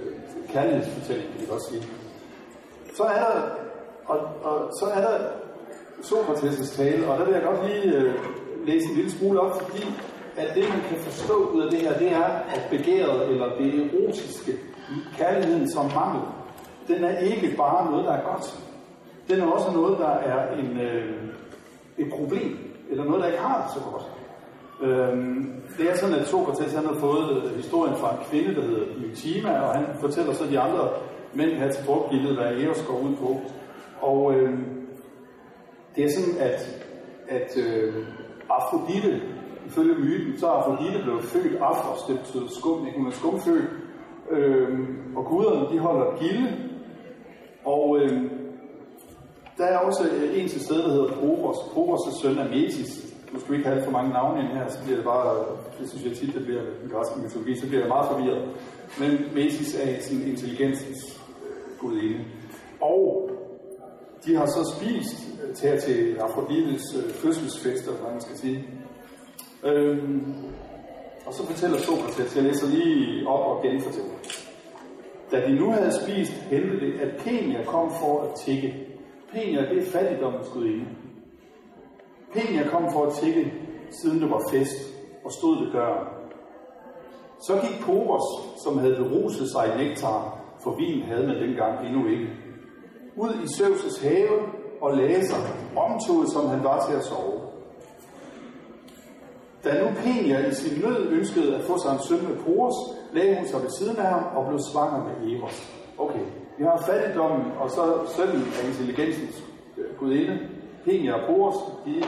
kærlighedsfortælling, 0.49 1.33
kan 1.33 1.41
vi 1.41 1.47
godt 1.47 1.63
sige. 1.71 1.83
Så 2.97 3.03
er 3.03 3.19
der 3.19 3.43
Og, 4.07 4.19
og 4.43 4.71
så 4.81 4.87
er 4.95 5.01
der 5.01 5.19
Sokrates' 6.09 6.77
tale, 6.77 7.09
og 7.09 7.19
der 7.19 7.25
vil 7.25 7.35
jeg 7.35 7.43
godt 7.43 7.67
lige 7.67 7.97
øh, 7.97 8.15
læse 8.67 8.87
en 8.89 8.95
lille 8.97 9.11
smule 9.11 9.41
op, 9.41 9.63
fordi 9.63 9.85
at 10.37 10.55
det, 10.55 10.69
man 10.69 10.81
kan 10.89 10.99
forstå 10.99 11.35
ud 11.55 11.63
af 11.63 11.71
det 11.71 11.81
her, 11.81 11.99
det 11.99 12.13
er, 12.13 12.25
at 12.25 12.67
begæret 12.71 13.31
eller 13.31 13.47
det 13.59 13.91
erotiske, 13.95 14.53
kærligheden 15.19 15.71
som 15.71 15.85
mangel, 15.85 16.23
den 16.89 17.05
er 17.05 17.19
ikke 17.19 17.57
bare 17.57 17.91
noget, 17.91 18.05
der 18.05 18.13
er 18.13 18.23
godt. 18.33 18.59
Den 19.29 19.41
er 19.41 19.47
også 19.47 19.71
noget, 19.73 19.99
der 19.99 20.09
er 20.09 20.57
en, 20.57 20.81
øh, 20.81 21.15
et 21.99 22.13
problem, 22.13 22.59
eller 22.91 23.05
noget, 23.05 23.23
der 23.23 23.29
ikke 23.29 23.41
har 23.41 23.63
det 23.63 23.75
så 23.75 23.91
godt. 23.91 24.05
Øhm, 24.83 25.53
det 25.79 25.91
er 25.91 25.97
sådan, 25.97 26.15
at 26.15 26.27
Sokrates 26.27 26.73
han 26.73 26.87
har 26.87 26.95
fået 26.95 27.43
øh, 27.45 27.57
historien 27.57 27.97
fra 27.97 28.13
en 28.13 28.19
kvinde, 28.31 28.55
der 28.55 28.63
hedder 28.63 28.85
Eutima, 29.05 29.61
og 29.61 29.75
han 29.75 29.87
fortæller 30.01 30.35
så 30.35 30.45
de 30.51 30.61
andre 30.61 30.89
mænd 31.35 31.51
her 31.51 31.73
til 31.73 31.85
brugtgildet, 31.87 32.37
hvad 32.37 32.53
Eros 32.53 32.85
går 32.89 32.99
ud 32.99 33.17
på. 33.17 33.41
Og 34.01 34.35
øh, 34.35 34.59
det 35.97 36.05
er 36.05 36.11
sådan, 36.11 36.39
at, 36.41 36.85
at 37.29 37.57
øh, 37.57 37.95
Afrodite, 38.49 39.23
ifølge 39.67 39.95
myten, 39.95 40.39
så 40.39 40.47
er 40.47 40.51
Afrodite 40.51 41.03
blevet 41.03 41.25
født 41.25 41.57
Afros, 41.61 42.03
det 42.09 42.19
betyder 42.19 42.49
skum, 42.59 42.87
ikke? 42.87 42.99
hun 42.99 43.07
er 43.07 43.11
skumfødt. 43.11 43.71
Øh, 44.31 44.79
og 45.17 45.25
guderne, 45.25 45.75
de 45.75 45.79
holder 45.79 46.19
gilde. 46.19 46.57
Og 47.65 47.99
øh, 48.01 48.31
der 49.59 49.65
er 49.65 49.79
også 49.79 50.09
øh, 50.09 50.39
en 50.43 50.49
til 50.49 50.61
stede, 50.61 50.83
der 50.83 50.93
hedder 50.93 51.15
Poros. 51.15 51.57
Proros' 51.57 52.23
søn 52.23 52.39
er 52.39 52.49
Metis. 52.49 53.15
Nu 53.33 53.41
skal 53.41 53.53
vi 53.53 53.57
ikke 53.57 53.69
have 53.69 53.85
for 53.85 53.91
mange 53.91 54.13
navne 54.13 54.41
ind 54.41 54.49
her, 54.49 54.69
så 54.69 54.85
bliver 54.85 54.97
det 54.97 55.05
bare, 55.05 55.45
det 55.81 55.91
synes 55.91 56.05
jeg 56.05 56.17
tit, 56.17 56.35
det 56.35 56.45
bliver 56.45 56.63
den 56.83 56.91
græske 56.91 57.21
mytologi, 57.21 57.61
så 57.61 57.67
bliver 57.67 57.81
jeg 57.81 57.89
meget 57.89 58.11
forvirret. 58.11 58.49
Men 59.01 59.11
Metis 59.35 59.75
er 59.75 60.01
sådan 60.01 60.23
intelligensens 60.23 61.23
øh, 61.45 61.79
gudinde. 61.79 62.25
Og 62.81 63.24
de 64.27 64.37
har 64.37 64.47
så 64.47 64.77
spist 64.77 65.29
øh, 65.43 65.55
til, 65.55 65.81
til 65.81 66.17
Afrodites 66.17 66.83
øh, 66.97 67.11
fødselsfest, 67.15 67.85
eller 67.87 68.01
hvad 68.01 68.11
man 68.13 68.21
skal 68.21 68.37
sige. 68.37 68.69
Øhm, 69.65 70.35
og 71.27 71.35
så 71.35 71.47
fortæller 71.47 71.79
Sokrates, 71.79 72.37
jeg 72.37 72.45
læser 72.45 72.67
lige 72.67 73.29
op 73.29 73.57
og 73.57 73.63
genfortæller. 73.63 74.15
Da 75.31 75.47
de 75.47 75.55
nu 75.55 75.71
havde 75.71 75.93
spist, 76.03 76.33
hændte 76.33 76.81
det, 76.81 77.01
at 77.01 77.17
Penia 77.17 77.65
kom 77.65 77.91
for 77.91 78.23
at 78.23 78.35
tikke. 78.35 78.87
Penia, 79.33 79.75
det 79.75 79.79
er 79.79 79.91
fattigdommens 79.91 80.49
gudinde. 80.49 80.85
Penia 82.33 82.69
kom 82.69 82.93
for 82.93 83.07
at 83.07 83.13
tikke, 83.13 83.53
siden 83.91 84.21
det 84.21 84.31
var 84.31 84.43
fest, 84.53 84.95
og 85.25 85.33
stod 85.33 85.65
ved 85.65 85.73
døren. 85.73 86.07
Så 87.47 87.53
gik 87.55 87.81
Poros, 87.85 88.63
som 88.65 88.79
havde 88.79 88.97
beruset 88.97 89.51
sig 89.51 89.75
i 89.75 89.85
nektar, 89.85 90.39
for 90.63 90.77
vin 90.77 91.03
havde 91.03 91.27
man 91.27 91.37
dengang 91.37 91.87
endnu 91.87 92.07
ikke, 92.07 92.29
ud 93.17 93.35
i 93.45 93.47
Søvses 93.57 94.03
have 94.03 94.39
og 94.81 94.97
læser, 94.97 95.37
sig, 95.37 95.55
omtoget 95.77 96.33
som 96.33 96.49
han 96.49 96.65
var 96.65 96.87
til 96.87 96.97
at 96.97 97.05
sove. 97.05 97.41
Da 99.65 99.83
nu 99.83 99.91
Penia 100.05 100.49
i 100.49 100.55
sin 100.55 100.81
nød 100.83 101.09
ønskede 101.09 101.57
at 101.57 101.63
få 101.65 101.79
sig 101.83 101.93
en 101.93 102.03
søn 102.09 102.29
med 102.29 102.37
Poros, 102.45 102.75
lagde 103.13 103.37
hun 103.37 103.49
sig 103.49 103.63
ved 103.63 103.71
siden 103.79 103.97
af 103.97 104.07
ham 104.07 104.37
og 104.37 104.47
blev 104.49 104.59
svanger 104.73 105.05
med 105.05 105.33
Eros. 105.33 105.73
Okay, 105.99 106.25
vi 106.59 106.65
har 106.65 106.83
fattigdommen, 106.87 107.53
og 107.61 107.71
så 107.71 107.85
sønnen 108.17 108.47
af 108.59 108.69
intelligensens 108.69 109.45
øh, 109.79 109.97
gudinde, 109.99 110.39
Penia 110.85 111.13
og 111.13 111.27
Poros, 111.27 111.55
de 111.87 112.03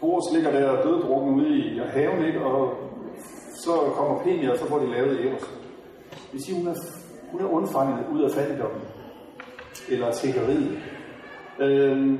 Poros 0.00 0.24
ligger 0.34 0.50
der 0.50 0.82
døddrukken 0.82 1.34
ude 1.34 1.58
i 1.58 1.80
haven, 1.88 2.24
ikke? 2.24 2.40
og 2.40 2.74
så 3.64 3.72
kommer 3.96 4.18
Penia, 4.18 4.50
og 4.50 4.58
så 4.58 4.66
får 4.66 4.78
de 4.78 4.90
lavet 4.90 5.26
Eros. 5.26 5.40
Det 6.10 6.32
vil 6.32 6.44
sige, 6.44 6.58
hun 6.58 6.68
er, 6.68 6.74
hun 7.32 7.40
er 7.40 7.48
undfanget 7.48 8.06
ud 8.12 8.22
af 8.22 8.30
fattigdommen 8.30 8.80
eller 9.88 10.12
tiggeriet. 10.12 10.78
Øhm, 11.60 12.18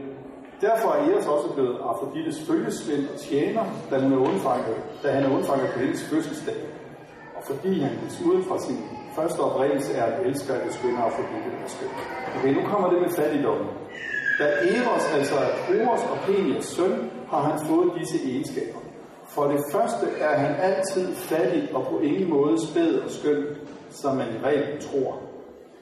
derfor 0.60 0.88
er 0.88 1.10
Eros 1.10 1.26
også 1.26 1.48
blevet 1.54 1.76
Afrodites 1.88 2.42
følgesvend 2.48 3.08
og 3.12 3.18
tjener, 3.18 3.64
da, 3.90 4.00
hun 4.00 4.12
er 4.12 4.16
undfanget, 4.16 4.76
da 5.02 5.10
han 5.10 5.24
er 5.24 5.36
undfanget 5.36 5.70
på 5.72 5.78
hendes 5.78 6.04
fødselsdag. 6.04 6.60
Og 7.36 7.42
fordi 7.44 7.80
han 7.80 7.92
desuden 8.04 8.44
fra 8.44 8.58
sin 8.58 8.78
første 9.16 9.40
oprindelse 9.40 9.92
er 9.94 10.06
en 10.06 10.26
elsker 10.26 10.54
af 10.54 10.60
det 10.64 10.74
skønne 10.74 10.98
Afrodite, 10.98 11.48
og 11.56 11.64
er 11.64 11.68
skøn. 11.68 11.88
Okay, 12.36 12.52
nu 12.54 12.62
kommer 12.70 12.90
det 12.90 13.00
med 13.00 13.10
fattigdommen. 13.10 13.68
Da 14.38 14.44
Eros, 14.44 15.04
altså 15.14 15.34
er 15.34 15.88
og 15.88 16.18
Penias 16.26 16.64
søn, 16.64 17.10
har 17.30 17.40
han 17.48 17.58
fået 17.68 17.92
disse 18.00 18.16
egenskaber. 18.30 18.78
For 19.28 19.44
det 19.44 19.60
første 19.72 20.06
er 20.20 20.38
han 20.38 20.56
altid 20.60 21.14
fattig 21.14 21.68
og 21.74 21.86
på 21.86 21.98
ingen 21.98 22.30
måde 22.30 22.66
spæd 22.66 22.94
og 22.98 23.10
skøn, 23.10 23.44
som 23.90 24.16
man 24.16 24.26
i 24.34 24.38
reglen 24.44 24.80
tror. 24.80 25.18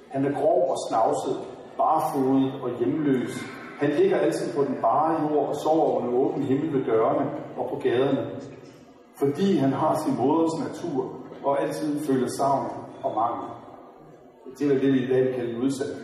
Han 0.09 0.25
er 0.25 0.41
grov 0.41 0.71
og 0.71 0.79
snavset, 0.89 1.37
barfodet 1.77 2.53
og 2.63 2.71
hjemløs. 2.79 3.33
Han 3.79 3.91
ligger 3.91 4.19
altid 4.19 4.55
på 4.57 4.65
den 4.65 4.77
bare 4.81 5.23
jord 5.23 5.49
og 5.49 5.57
sover 5.57 5.99
under 5.99 6.19
åben 6.19 6.43
himmel 6.43 6.73
ved 6.73 6.85
dørene 6.85 7.31
og 7.57 7.69
på 7.71 7.81
gaderne. 7.83 8.31
Fordi 9.19 9.57
han 9.57 9.73
har 9.73 10.01
sin 10.05 10.17
moders 10.17 10.53
natur 10.69 11.11
og 11.45 11.63
altid 11.63 12.07
føler 12.07 12.29
savn 12.29 12.67
og 13.03 13.15
mangel. 13.15 13.49
Det 14.59 14.77
er 14.77 14.81
det, 14.81 14.93
vi 14.93 15.05
i 15.05 15.07
dag 15.07 15.25
kan 15.25 15.35
kalde 15.35 15.61
udsat. 15.61 15.97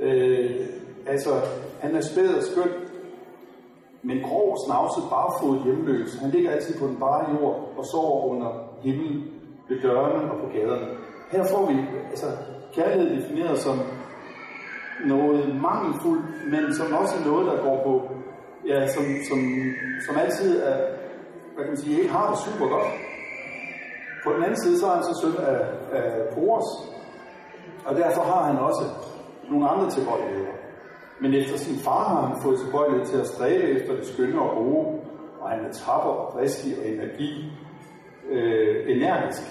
Øh, 0.00 0.66
altså, 1.06 1.30
han 1.80 1.96
er 1.96 2.00
spæd 2.00 2.34
og 2.34 2.42
skøn, 2.42 2.72
men 4.02 4.18
grov, 4.20 4.56
snavset, 4.66 5.04
barfodet 5.10 5.64
hjemløs. 5.64 6.14
Han 6.14 6.30
ligger 6.30 6.50
altid 6.50 6.78
på 6.80 6.86
den 6.86 6.96
bare 6.96 7.30
jord 7.30 7.72
og 7.76 7.84
sover 7.84 8.24
under 8.24 8.50
himlen 8.82 9.24
ved 9.68 9.80
dørene 9.80 10.32
og 10.32 10.38
på 10.40 10.46
gaderne. 10.52 10.86
Her 11.32 11.44
får 11.44 11.66
vi 11.72 11.76
altså, 12.10 12.26
kærlighed 12.72 13.22
defineret 13.22 13.58
som 13.58 13.78
noget 15.04 15.60
mangelfuldt, 15.62 16.24
men 16.52 16.74
som 16.74 16.92
også 16.92 17.14
noget, 17.26 17.46
der 17.46 17.62
går 17.62 17.82
på, 17.84 18.12
ja, 18.68 18.86
som, 18.86 19.04
som, 19.28 19.38
som 20.06 20.16
altid 20.16 20.62
er, 20.62 20.76
hvad 21.54 21.64
kan 21.64 21.72
man 21.72 21.76
sige, 21.76 21.98
ikke 22.00 22.12
har 22.12 22.30
det 22.30 22.38
super 22.38 22.68
godt. 22.68 22.90
På 24.24 24.32
den 24.32 24.42
anden 24.42 24.62
side, 24.62 24.78
så 24.78 24.86
er 24.86 24.94
han 24.94 25.04
så 25.04 25.18
søn 25.22 25.44
af, 25.46 25.60
af 25.92 26.34
Poros, 26.34 26.68
og 27.84 27.96
derfor 27.96 28.22
har 28.22 28.42
han 28.44 28.58
også 28.58 28.84
nogle 29.50 29.68
andre 29.68 29.90
tilbøjeligheder. 29.90 30.54
Men 31.20 31.34
efter 31.34 31.58
sin 31.58 31.76
far 31.76 32.04
har 32.08 32.26
han 32.26 32.42
fået 32.42 32.58
tilbøjelighed 32.60 33.06
til 33.06 33.20
at 33.20 33.26
stræbe 33.26 33.62
efter 33.62 33.96
det 33.96 34.06
skønne 34.06 34.40
og 34.42 34.56
gode, 34.56 34.86
og 35.40 35.50
han 35.50 35.64
er 35.64 35.72
tapper 35.72 36.10
og 36.10 36.32
dristig 36.32 36.78
og 36.78 36.88
energi, 36.88 37.52
øh, 38.30 38.96
energisk. 38.96 39.42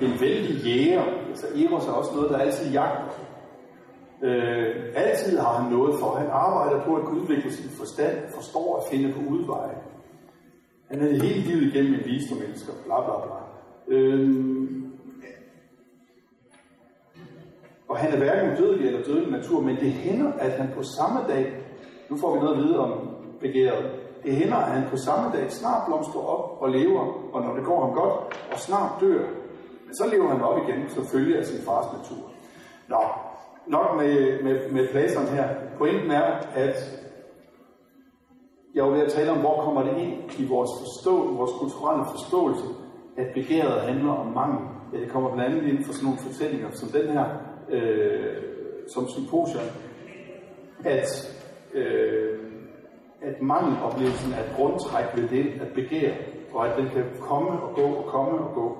En 0.00 0.20
vældig 0.20 0.56
jæger, 0.64 1.04
altså 1.28 1.46
Eros 1.46 1.86
er 1.88 1.92
også 1.92 2.14
noget, 2.14 2.30
der 2.30 2.38
altid 2.38 2.72
jagter. 2.72 3.19
Øh, 4.22 4.76
altid 4.94 5.38
har 5.38 5.52
han 5.52 5.72
noget 5.72 6.00
for. 6.00 6.14
Han 6.14 6.28
arbejder 6.30 6.84
på 6.84 6.96
at 6.96 7.04
udvikle 7.04 7.52
sin 7.52 7.70
forstand, 7.70 8.16
forstår 8.34 8.76
at 8.76 8.82
finde 8.90 9.12
på 9.12 9.20
udveje. 9.30 9.76
Han 10.90 11.00
er 11.00 11.06
hele 11.06 11.40
livet 11.40 11.62
igennem 11.62 11.94
en 11.94 12.04
visdom 12.04 12.38
mennesker, 12.38 12.72
bla 12.84 13.00
bla 13.04 13.14
bla. 13.26 13.38
Øh, 13.88 14.30
og 17.88 17.96
han 17.96 18.12
er 18.12 18.16
hverken 18.16 18.56
dødelig 18.56 18.86
eller 18.86 19.02
dødelig 19.02 19.30
natur, 19.30 19.60
men 19.60 19.76
det 19.76 19.92
hænder, 19.92 20.32
at 20.32 20.52
han 20.52 20.68
på 20.74 20.82
samme 20.82 21.20
dag, 21.28 21.54
nu 22.10 22.16
får 22.16 22.34
vi 22.34 22.40
noget 22.40 22.56
at 22.56 22.62
vide 22.62 22.78
om 22.78 23.08
begæret, 23.40 23.90
det 24.24 24.36
hænder, 24.36 24.56
at 24.56 24.72
han 24.72 24.90
på 24.90 24.96
samme 24.96 25.36
dag 25.36 25.50
snart 25.50 25.86
blomstrer 25.86 26.22
op 26.22 26.62
og 26.62 26.70
lever, 26.70 27.32
og 27.32 27.42
når 27.42 27.54
det 27.54 27.64
går 27.64 27.86
ham 27.86 27.94
godt, 27.94 28.14
og 28.52 28.58
snart 28.58 28.90
dør. 29.00 29.24
Men 29.86 29.94
så 29.94 30.04
lever 30.12 30.28
han 30.28 30.42
op 30.42 30.58
igen, 30.68 30.88
så 30.88 31.04
følge 31.04 31.38
af 31.38 31.46
sin 31.46 31.64
fars 31.64 31.86
natur. 31.92 32.30
Nå, 32.88 33.02
nok 33.66 33.96
med, 33.96 34.42
med, 34.42 34.70
med 34.70 34.88
Platon 34.88 35.26
her. 35.26 35.48
Pointen 35.78 36.10
er, 36.10 36.22
at 36.54 37.00
jeg 38.74 38.84
var 38.84 38.90
ved 38.90 39.00
at 39.00 39.12
tale 39.12 39.30
om, 39.30 39.38
hvor 39.38 39.62
kommer 39.64 39.82
det 39.82 40.02
ind 40.02 40.12
i 40.38 40.48
vores, 40.48 40.70
forståelse, 40.78 41.34
vores 41.34 41.50
kulturelle 41.60 42.04
forståelse, 42.10 42.64
at 43.16 43.26
begæret 43.34 43.80
handler 43.82 44.12
om 44.12 44.26
mangel. 44.26 44.68
Ja, 44.92 45.00
det 45.00 45.10
kommer 45.10 45.34
blandt 45.34 45.56
andet 45.56 45.72
ind 45.72 45.84
for 45.84 45.92
sådan 45.92 46.04
nogle 46.04 46.20
fortællinger 46.26 46.70
som 46.70 46.88
den 46.88 47.08
her, 47.08 47.26
øh, 47.70 48.36
som 48.88 49.08
symposium, 49.08 49.68
at, 50.84 51.08
øh, 51.74 52.38
at 53.22 53.42
mangeloplevelsen 53.42 54.32
er 54.32 54.38
et 54.44 54.52
grundtræk 54.56 55.04
ved 55.16 55.28
det 55.28 55.60
at 55.60 55.68
begære, 55.74 56.14
og 56.52 56.68
at 56.68 56.78
den 56.78 56.88
kan 56.88 57.04
komme 57.20 57.50
og 57.50 57.74
gå 57.74 57.82
og 57.82 58.04
komme 58.04 58.38
og 58.38 58.54
gå. 58.54 58.76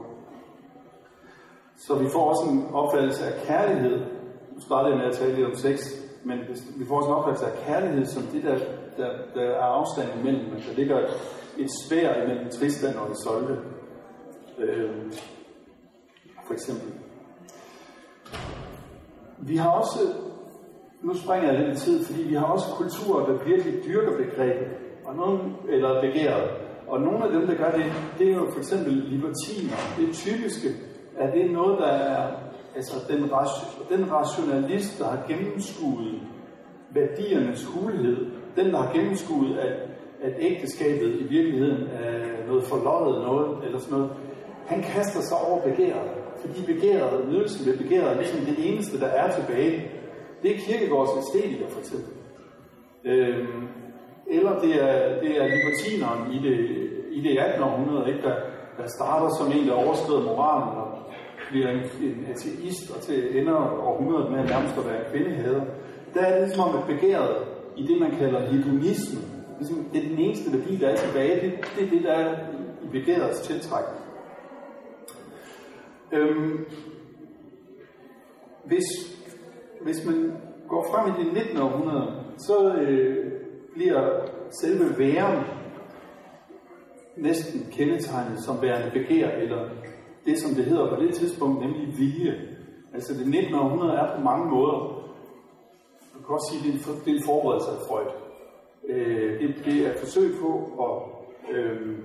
Så 1.76 1.98
vi 1.98 2.06
får 2.12 2.28
også 2.30 2.50
en 2.52 2.74
opfattelse 2.74 3.24
af 3.24 3.46
kærlighed. 3.46 4.19
Nu 4.60 4.64
startede 4.64 4.96
med 4.96 5.04
at 5.04 5.16
tale 5.16 5.34
lidt 5.34 5.46
om 5.46 5.54
sex, 5.54 5.78
men 6.24 6.38
vi 6.76 6.84
får 6.86 7.00
sådan 7.00 7.12
en 7.12 7.18
opfattelse 7.18 7.46
af 7.46 7.66
kærlighed 7.66 8.06
som 8.06 8.22
det, 8.22 8.42
der, 8.42 8.58
der, 8.96 9.10
der 9.34 9.42
er 9.42 9.62
afstanden 9.62 10.20
imellem. 10.20 10.50
Der 10.50 10.74
ligger 10.76 10.98
et 11.58 11.68
svær 11.88 12.22
imellem 12.22 12.48
Tristan 12.48 12.96
og 12.96 13.08
Isolde. 13.10 13.58
Øh, 14.58 14.90
for 16.46 16.54
eksempel. 16.54 16.92
Vi 19.38 19.56
har 19.56 19.70
også, 19.70 19.98
nu 21.02 21.14
springer 21.14 21.52
jeg 21.52 21.60
lidt 21.60 21.78
i 21.78 21.84
tid, 21.84 22.04
fordi 22.04 22.22
vi 22.22 22.34
har 22.34 22.44
også 22.44 22.66
kulturer, 22.76 23.26
der 23.26 23.44
virkelig 23.44 23.84
dyrker 23.84 24.16
begrebet, 24.16 24.68
og 25.04 25.16
nogen, 25.16 25.56
eller 25.68 26.00
begæret. 26.00 26.50
Og 26.88 27.00
nogle 27.00 27.24
af 27.24 27.32
dem, 27.32 27.46
der 27.46 27.54
gør 27.54 27.70
det, 27.70 27.84
det 28.18 28.30
er 28.30 28.34
jo 28.34 28.50
for 28.52 28.58
eksempel 28.58 28.92
libertiner. 28.92 29.76
Det 29.98 30.14
typiske, 30.14 30.68
at 31.18 31.32
det 31.32 31.46
er 31.46 31.52
noget, 31.52 31.78
der 31.78 31.86
er 31.86 32.49
altså 32.76 32.94
den, 33.08 33.22
den 33.98 34.12
rationalist, 34.12 34.98
der 34.98 35.04
har 35.04 35.22
gennemskuet 35.28 36.20
værdiernes 36.90 37.64
hulhed, 37.64 38.26
den 38.56 38.66
der 38.72 38.78
har 38.78 38.92
gennemskuet, 38.92 39.58
at, 39.58 39.72
at 40.22 40.32
ægteskabet 40.38 41.20
i 41.20 41.24
virkeligheden 41.24 41.88
er 41.92 42.46
noget 42.46 42.64
forløjet 42.64 43.22
noget, 43.22 43.64
eller 43.64 43.78
sådan 43.78 43.98
noget, 43.98 44.12
han 44.66 44.82
kaster 44.82 45.20
sig 45.20 45.38
over 45.48 45.60
begæret. 45.62 46.10
Fordi 46.40 46.74
begæret, 46.74 47.28
nydelsen 47.28 47.66
ved 47.66 47.78
begæret, 47.78 48.10
er 48.10 48.16
ligesom 48.16 48.40
det 48.40 48.72
eneste, 48.72 49.00
der 49.00 49.06
er 49.06 49.40
tilbage. 49.40 49.90
Det 50.42 50.50
er 50.54 50.58
kirkegårds 50.58 51.10
æstetiker, 51.18 51.68
for 51.68 51.80
eksempel. 51.80 52.12
Øhm, 53.04 53.68
eller 54.26 54.60
det 54.60 54.74
er, 54.74 55.20
det 55.20 55.42
er 55.42 55.46
libertineren 55.54 56.32
i 56.32 56.38
det, 56.48 56.58
i 57.12 57.20
det 57.20 57.38
18. 57.38 57.62
århundrede, 57.62 58.08
ikke, 58.08 58.22
der, 58.22 58.34
der 58.78 58.86
starter 58.96 59.28
som 59.38 59.52
en, 59.52 59.68
der 59.68 59.74
overskrider 59.74 60.22
moralen 60.22 60.78
og 60.78 60.89
bliver 61.50 61.70
en, 61.70 61.80
en 62.02 62.26
ateist 62.30 62.90
og 62.96 63.02
til 63.02 63.38
ender 63.38 63.56
århundredet 63.88 64.30
med 64.30 64.38
at 64.38 64.48
nærmest 64.48 64.78
at 64.78 64.86
være 64.86 65.10
kvindehader. 65.10 65.64
Der 66.14 66.20
er 66.20 66.30
det 66.32 66.42
ligesom 66.42 66.68
om, 66.68 66.78
at 66.78 66.86
begæret 66.86 67.36
i 67.76 67.86
det, 67.86 68.00
man 68.00 68.10
kalder 68.10 68.40
hedonisme, 68.40 69.20
ligesom, 69.58 69.84
det 69.92 70.04
er 70.04 70.08
den 70.08 70.18
eneste 70.18 70.58
værdi, 70.58 70.76
der 70.76 70.88
er 70.88 70.96
tilbage. 70.96 71.34
Det, 71.40 71.52
det 71.76 71.86
er 71.86 71.90
det, 71.90 72.02
der 72.02 72.12
er 72.12 72.36
i 72.84 72.88
begærets 72.92 73.40
tiltrækning. 73.40 74.04
Øhm, 76.12 76.64
hvis, 78.64 78.84
hvis 79.80 80.06
man 80.06 80.32
går 80.68 80.86
frem 80.90 81.10
i 81.10 81.24
det 81.24 81.32
19. 81.32 81.58
århundrede, 81.62 82.24
så 82.38 82.74
øh, 82.74 83.32
bliver 83.74 84.26
selve 84.62 84.98
væren 84.98 85.44
næsten 87.16 87.66
kendetegnet 87.72 88.44
som 88.44 88.62
værende 88.62 88.90
begær, 88.90 89.28
eller 89.28 89.68
det, 90.24 90.38
som 90.38 90.54
det 90.54 90.64
hedder 90.64 90.94
på 90.94 91.02
det 91.02 91.14
tidspunkt, 91.14 91.60
nemlig 91.60 91.98
vilje. 91.98 92.34
Altså 92.94 93.14
det 93.14 93.26
19. 93.26 93.54
århundrede 93.54 93.92
er 93.92 94.16
på 94.16 94.22
mange 94.22 94.50
måder, 94.50 95.00
man 96.14 96.22
kan 96.26 96.34
også 96.34 96.52
sige, 96.52 96.62
det 96.62 96.70
er 96.70 96.92
en, 96.92 97.00
det 97.04 97.10
er 97.12 97.16
en 97.16 97.24
forberedelse 97.24 97.70
af 97.70 97.76
Freud. 97.88 98.10
Øh, 98.88 99.40
det, 99.40 99.64
det 99.64 99.86
er 99.86 99.90
et 99.92 99.98
forsøg 99.98 100.34
på 100.42 100.50
at, 100.86 100.94
øh, 101.54 101.98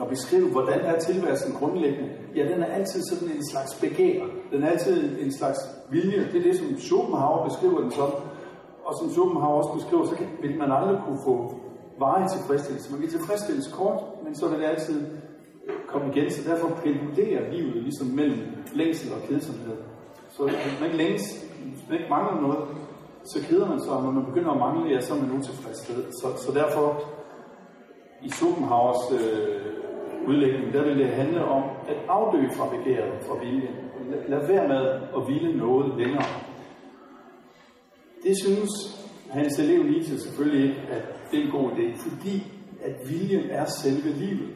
at 0.00 0.08
beskrive, 0.08 0.48
hvordan 0.50 0.80
er 0.80 0.98
tilværelsen 0.98 1.52
grundlæggende. 1.52 2.10
Ja, 2.36 2.42
den 2.52 2.62
er 2.62 2.66
altid 2.66 3.02
sådan 3.02 3.36
en 3.36 3.50
slags 3.50 3.74
begær. 3.80 4.24
Den 4.52 4.62
er 4.62 4.68
altid 4.68 5.22
en 5.24 5.32
slags 5.32 5.58
vilje. 5.90 6.28
Det 6.32 6.38
er 6.40 6.42
det, 6.42 6.56
som 6.58 6.78
Schopenhauer 6.78 7.48
beskriver 7.48 7.80
den 7.80 7.90
som. 7.90 8.10
Og 8.84 8.94
som 9.00 9.10
Schopenhauer 9.10 9.62
også 9.62 9.72
beskriver, 9.74 10.04
så 10.06 10.14
kan, 10.14 10.26
vil 10.42 10.58
man 10.58 10.72
aldrig 10.72 10.98
kunne 11.06 11.20
få 11.24 11.54
varig 11.98 12.30
tilfredsstillelse. 12.30 12.92
Man 12.92 13.00
kan 13.00 13.10
tilfredsstilles 13.10 13.72
kort, 13.72 14.00
men 14.24 14.34
så 14.34 14.48
vil 14.48 14.58
det 14.58 14.64
altid 14.64 15.06
komme 15.86 16.12
igen. 16.14 16.30
Så 16.30 16.50
derfor 16.50 16.68
pendulerer 16.84 17.52
livet 17.52 17.82
ligesom 17.82 18.06
mellem 18.06 18.38
længsel 18.74 19.12
og 19.12 19.20
kedsomhed. 19.28 19.76
Så 20.28 20.42
man 20.42 20.84
ikke 20.84 20.96
længes, 20.96 21.22
hvis 21.64 21.88
man 21.88 21.98
ikke 21.98 22.10
mangler 22.10 22.40
noget, 22.40 22.68
så 23.24 23.46
keder 23.48 23.68
man 23.68 23.80
sig, 23.80 23.92
og 23.92 24.02
når 24.02 24.10
man 24.10 24.24
begynder 24.24 24.50
at 24.50 24.58
mangle, 24.58 24.94
ja, 24.94 25.00
så 25.00 25.14
er 25.14 25.20
man 25.20 25.38
utilfredshed. 25.38 26.04
Så, 26.12 26.26
så 26.44 26.52
derfor, 26.52 26.86
i 28.22 28.28
Schopenhauers 28.28 29.12
øh, 29.12 30.28
udlægning, 30.28 30.72
der 30.72 30.84
vil 30.84 30.98
det 30.98 31.06
handle 31.06 31.44
om 31.44 31.62
at 31.88 31.96
afdø 32.08 32.48
fra 32.56 32.68
begæret, 32.76 33.24
fra 33.26 33.38
viljen. 33.44 33.74
Lad, 34.10 34.28
lad 34.28 34.46
være 34.46 34.68
med 34.68 34.84
at 35.16 35.28
ville 35.28 35.58
noget 35.58 35.98
længere. 35.98 36.24
Det 38.22 38.34
synes 38.44 38.70
hans 39.30 39.58
elev 39.58 39.82
Nietzsche 39.82 40.18
selvfølgelig 40.18 40.68
ikke, 40.68 40.80
at 40.90 41.02
det 41.30 41.40
er 41.40 41.44
en 41.44 41.50
god 41.50 41.70
idé, 41.70 42.08
fordi 42.08 42.52
at 42.82 42.94
viljen 43.08 43.50
er 43.50 43.64
selve 43.64 44.08
livet, 44.08 44.48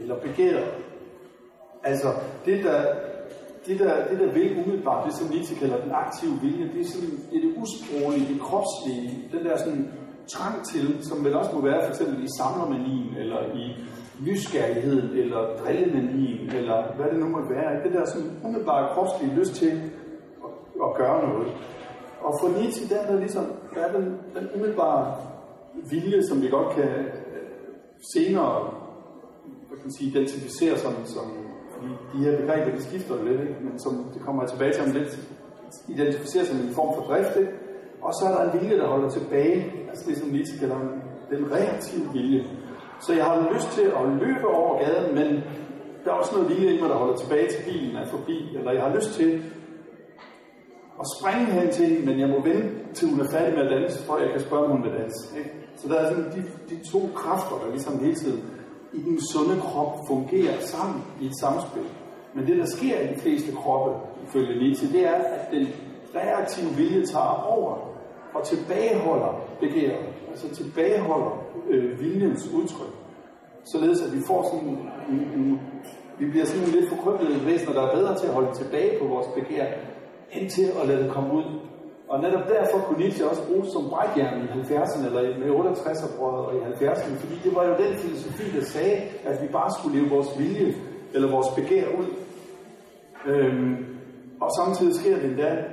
eller 0.00 0.20
begæret. 0.20 0.68
Altså, 1.84 2.08
det 2.44 2.64
der, 2.64 2.80
det 3.66 3.78
der, 3.78 4.08
det 4.10 4.18
der 4.20 4.32
vil 4.32 4.58
umiddelbart, 4.60 5.06
det 5.06 5.14
som 5.14 5.28
Nietzsche 5.30 5.56
kalder 5.56 5.80
den 5.80 5.92
aktive 5.92 6.38
vilje, 6.42 6.72
det 6.72 6.80
er, 6.80 6.90
sådan, 6.92 7.14
det, 7.30 7.36
er 7.38 7.42
det 7.46 7.54
usproglige, 7.62 8.32
det 8.32 8.40
kropslige, 8.40 9.28
den 9.32 9.44
der 9.44 9.56
sådan 9.56 9.92
trang 10.34 10.66
til, 10.66 11.04
som 11.08 11.24
vel 11.24 11.36
også 11.36 11.50
må 11.54 11.60
være 11.60 11.82
for 11.84 11.90
eksempel 11.90 12.24
i 12.24 12.28
samlermanien, 12.38 13.16
eller 13.16 13.40
i 13.62 13.64
nysgerrigheden, 14.26 15.10
eller 15.22 15.56
drillemanien, 15.60 16.50
eller 16.58 16.96
hvad 16.96 17.06
det 17.12 17.18
nu 17.18 17.28
må 17.28 17.40
være. 17.54 17.84
Det 17.84 17.92
der 17.92 18.04
sådan 18.04 18.30
umiddelbart 18.44 18.90
kropslige 18.94 19.34
lyst 19.34 19.54
til 19.54 19.72
at, 20.44 20.50
at 20.84 20.90
gøre 20.96 21.28
noget. 21.28 21.48
Og 22.20 22.32
for 22.40 22.48
Nietzsche, 22.48 22.88
der 22.88 23.00
er 23.02 23.12
der 23.12 23.18
ligesom, 23.18 23.44
der 23.74 23.80
er 23.80 23.92
den, 23.92 24.04
den 24.36 24.48
umiddelbare 24.54 25.16
vilje, 25.90 26.22
som 26.22 26.42
vi 26.42 26.48
godt 26.48 26.74
kan 26.74 26.88
øh, 26.88 27.08
senere 28.14 28.77
man 29.84 29.92
sige, 29.92 30.10
identificere 30.10 30.78
som, 30.78 30.92
som 31.04 31.26
de 32.12 32.18
her 32.24 32.36
begreber, 32.40 32.76
de 32.76 32.82
skifter 32.82 33.24
lidt, 33.24 33.40
ikke? 33.40 33.60
men 33.60 33.78
som 33.78 33.92
det 34.14 34.22
kommer 34.22 34.42
jeg 34.42 34.50
tilbage 34.50 34.72
til 34.72 34.82
om 34.82 34.90
lidt, 34.90 35.18
identificerer 35.88 36.44
som 36.44 36.56
en 36.56 36.74
form 36.74 36.94
for 36.94 37.02
drift, 37.02 37.36
ikke? 37.36 37.52
og 38.02 38.12
så 38.14 38.22
er 38.28 38.32
der 38.34 38.52
en 38.52 38.60
vilje, 38.60 38.78
der 38.78 38.86
holder 38.86 39.10
tilbage, 39.10 39.72
altså 39.88 40.04
det 40.08 40.18
som 40.18 40.28
Nietzsche 40.28 40.58
kalder 40.58 40.78
den 41.30 41.52
reaktive 41.52 42.12
vilje. 42.12 42.44
Så 43.00 43.12
jeg 43.12 43.24
har 43.24 43.50
lyst 43.54 43.68
til 43.72 43.86
at 44.00 44.04
løbe 44.22 44.46
over 44.46 44.78
gaden, 44.84 45.14
men 45.14 45.42
der 46.04 46.10
er 46.10 46.14
også 46.14 46.34
noget 46.34 46.48
vilje 46.48 46.74
i 46.74 46.80
mig, 46.80 46.88
der 46.88 46.96
holder 46.96 47.16
tilbage 47.16 47.48
til 47.48 47.72
bilen 47.72 47.96
er 47.96 48.06
forbi, 48.06 48.56
eller 48.56 48.72
jeg 48.72 48.82
har 48.82 48.94
lyst 48.94 49.10
til 49.12 49.42
at 51.00 51.06
springe 51.18 51.46
hen 51.46 51.70
til 51.70 51.86
hende, 51.86 52.06
men 52.06 52.20
jeg 52.20 52.28
må 52.28 52.42
vente 52.42 52.68
til 52.94 53.08
hun 53.10 53.20
er 53.20 53.30
færdig 53.30 53.54
med 53.54 53.62
at 53.66 53.70
danse, 53.70 54.04
for 54.06 54.18
jeg 54.18 54.30
kan 54.30 54.40
spørge, 54.40 54.64
om 54.64 54.70
hun 54.70 54.82
vil 54.82 54.92
danse. 54.92 55.38
Ikke? 55.38 55.50
Så 55.76 55.88
der 55.88 55.94
er 55.94 56.08
sådan 56.10 56.24
de, 56.24 56.42
de 56.70 56.90
to 56.92 57.08
kræfter, 57.14 57.56
der 57.62 57.70
ligesom 57.70 57.98
hele 57.98 58.14
tiden 58.14 58.42
i 58.92 59.00
den 59.00 59.18
sunde 59.32 59.60
krop 59.60 59.96
fungerer 60.06 60.60
sammen 60.60 61.04
i 61.20 61.26
et 61.26 61.38
samspil. 61.40 61.88
Men 62.34 62.46
det, 62.46 62.56
der 62.56 62.66
sker 62.66 63.00
i 63.00 63.14
de 63.14 63.20
fleste 63.20 63.52
kroppe, 63.52 63.90
ifølge 64.28 64.58
Nietzsche, 64.58 64.92
det 64.92 65.06
er, 65.06 65.14
at 65.14 65.50
den 65.50 65.66
reaktive 66.14 66.70
vilje 66.76 67.06
tager 67.06 67.42
over 67.46 67.76
og 68.34 68.46
tilbageholder 68.46 69.40
begæret. 69.60 70.06
Altså 70.30 70.54
tilbageholder 70.54 71.44
øh, 71.68 72.00
viljens 72.00 72.48
udtryk. 72.54 72.94
Således 73.72 74.02
at 74.02 74.12
vi 74.12 74.18
får 74.26 74.42
sådan 74.42 74.68
en, 74.68 74.90
en, 75.10 75.40
en 75.40 75.60
vi 76.18 76.30
bliver 76.30 76.44
sådan 76.44 76.68
lidt 76.68 76.88
forkrøblede 76.88 77.46
væsener, 77.46 77.72
der 77.72 77.82
er 77.82 77.94
bedre 77.94 78.18
til 78.18 78.26
at 78.26 78.34
holde 78.34 78.54
tilbage 78.54 78.98
på 78.98 79.06
vores 79.06 79.26
begær, 79.34 79.66
end 80.32 80.50
til 80.50 80.70
at 80.82 80.88
lade 80.88 81.02
det 81.04 81.12
komme 81.12 81.34
ud 81.34 81.44
og 82.10 82.20
netop 82.20 82.48
derfor 82.48 82.78
kunne 82.78 82.98
Nietzsche 82.98 83.28
også 83.30 83.42
bruges 83.48 83.68
som 83.68 83.88
brækjern 83.90 84.42
i 84.44 84.46
70'erne, 84.46 85.06
eller 85.06 85.38
med 85.38 85.50
68 85.50 86.04
og 86.18 86.54
i 86.54 86.58
70'erne, 86.58 87.14
fordi 87.22 87.34
det 87.44 87.54
var 87.56 87.64
jo 87.64 87.74
den 87.84 87.94
filosofi, 87.98 88.58
der 88.58 88.64
sagde, 88.64 88.96
at 89.24 89.42
vi 89.42 89.48
bare 89.52 89.70
skulle 89.78 89.98
leve 89.98 90.10
vores 90.10 90.38
vilje, 90.38 90.74
eller 91.14 91.30
vores 91.30 91.48
begær 91.56 91.84
ud. 92.00 92.06
Øhm, 93.26 93.76
og 94.40 94.50
samtidig 94.58 94.94
sker 94.94 95.16
det 95.16 95.24
endda, 95.24 95.64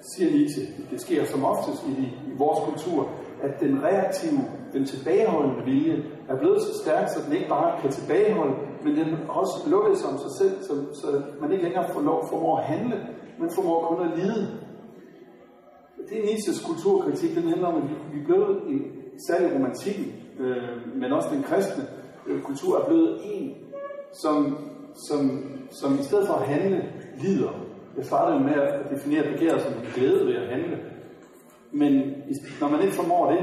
siger 0.00 0.30
Nietzsche, 0.30 0.62
det 0.90 1.00
sker 1.00 1.24
som 1.24 1.44
oftest 1.44 1.86
i, 1.86 2.02
i 2.30 2.32
vores 2.38 2.58
kultur, 2.68 3.08
at 3.42 3.60
den 3.60 3.82
reaktive, 3.82 4.40
den 4.72 4.86
tilbageholdende 4.86 5.64
vilje 5.64 6.04
er 6.28 6.36
blevet 6.38 6.62
så 6.62 6.78
stærk, 6.82 7.08
så 7.08 7.18
den 7.26 7.32
ikke 7.36 7.48
bare 7.48 7.80
kan 7.80 7.90
tilbageholde, 7.90 8.54
men 8.84 8.96
den 8.96 9.08
også 9.28 9.70
lukket 9.70 9.98
sig 9.98 10.08
om 10.08 10.18
sig 10.18 10.30
selv, 10.40 10.62
så, 10.62 10.74
så 11.00 11.22
man 11.40 11.52
ikke 11.52 11.64
længere 11.64 11.88
får 11.92 12.00
lov, 12.00 12.28
formår 12.28 12.58
at 12.58 12.64
handle, 12.64 12.96
men 13.38 13.50
formår 13.50 13.86
kun 13.86 14.06
at 14.06 14.18
lide 14.18 14.60
det 16.08 16.18
er 16.20 16.24
Nietzsches 16.24 16.64
kulturkritik, 16.64 17.34
den 17.34 17.48
handler 17.48 17.66
om, 17.66 17.76
at 17.76 17.88
vi 18.12 18.20
er 18.20 18.24
blevet, 18.24 18.62
en, 18.68 18.92
særlig 19.26 19.54
romantikken, 19.54 20.12
øh, 20.40 20.96
men 20.96 21.12
også 21.12 21.28
den 21.32 21.42
kristne 21.42 21.84
øh, 22.26 22.42
kultur, 22.42 22.80
er 22.80 22.86
blevet 22.86 23.20
en, 23.24 23.54
som, 24.12 24.58
som, 25.08 25.44
som 25.70 25.98
i 26.00 26.02
stedet 26.02 26.26
for 26.26 26.34
at 26.34 26.46
handle, 26.46 26.92
lider. 27.20 27.52
Jeg 27.96 28.04
startede 28.04 28.40
med 28.40 28.52
at 28.52 28.90
definere 28.90 29.32
begæret 29.32 29.62
som 29.62 29.72
en 29.72 29.88
glæde 29.94 30.26
ved 30.26 30.34
at 30.34 30.48
handle. 30.48 30.78
Men 31.72 31.92
når 32.60 32.68
man 32.68 32.82
ikke 32.82 32.94
formår 32.94 33.30
det, 33.30 33.40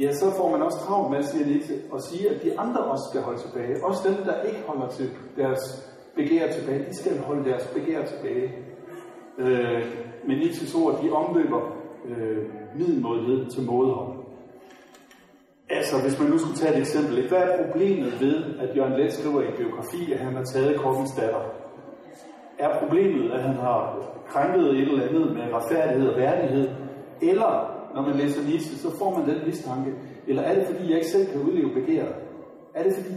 ja, 0.00 0.12
så 0.12 0.30
får 0.36 0.50
man 0.50 0.62
også 0.62 0.78
travlt 0.78 1.10
med, 1.10 1.22
siger 1.22 1.46
Nietzsche, 1.46 1.74
at 1.94 2.02
sige, 2.02 2.30
at 2.30 2.42
de 2.42 2.58
andre 2.58 2.80
også 2.80 3.04
skal 3.10 3.22
holde 3.22 3.40
tilbage. 3.40 3.84
Også 3.84 4.08
dem, 4.08 4.16
der 4.24 4.42
ikke 4.42 4.62
holder 4.66 4.88
til 4.88 5.10
deres 5.36 5.90
begær 6.16 6.52
tilbage, 6.52 6.84
de 6.88 6.96
skal 6.96 7.18
holde 7.18 7.50
deres 7.50 7.66
begær 7.66 8.04
tilbage. 8.04 8.52
Øh, 9.38 9.84
men 10.26 10.38
Nietzsches 10.38 10.74
ord, 10.74 11.02
de 11.02 11.10
omløber 11.10 11.83
øh, 12.04 12.44
middelmådighed 12.78 13.50
til 13.50 13.62
mådehold. 13.62 14.24
Altså, 15.70 16.02
hvis 16.02 16.20
man 16.20 16.30
nu 16.30 16.38
skulle 16.38 16.56
tage 16.56 16.74
et 16.74 16.80
eksempel, 16.80 17.28
hvad 17.28 17.38
er 17.38 17.62
problemet 17.64 18.20
ved, 18.20 18.36
at 18.60 18.76
Jørgen 18.76 18.96
Let 18.98 19.12
skriver 19.12 19.42
i 19.42 19.46
en 19.46 19.56
biografi, 19.56 20.12
at 20.12 20.18
han 20.18 20.34
har 20.34 20.44
taget 20.44 20.80
kongens 20.80 21.12
datter? 21.20 21.42
Er 22.58 22.78
problemet, 22.80 23.32
at 23.32 23.42
han 23.42 23.54
har 23.54 23.78
krænket 24.28 24.66
et 24.70 24.80
eller 24.80 25.08
andet 25.08 25.32
med 25.34 25.42
retfærdighed 25.52 26.08
og 26.08 26.18
værdighed? 26.18 26.68
Eller, 27.22 27.52
når 27.94 28.02
man 28.02 28.16
læser 28.16 28.42
Nietzsche, 28.48 28.76
så 28.76 28.98
får 28.98 29.18
man 29.18 29.28
den 29.28 29.46
mistanke, 29.46 29.90
eller 30.28 30.42
er 30.42 30.54
det 30.54 30.66
fordi, 30.66 30.88
jeg 30.88 30.96
ikke 30.96 31.10
selv 31.10 31.26
kan 31.26 31.40
udleve 31.40 31.70
begæret? 31.74 32.14
Er 32.74 32.82
det 32.82 32.92
fordi, 32.94 33.14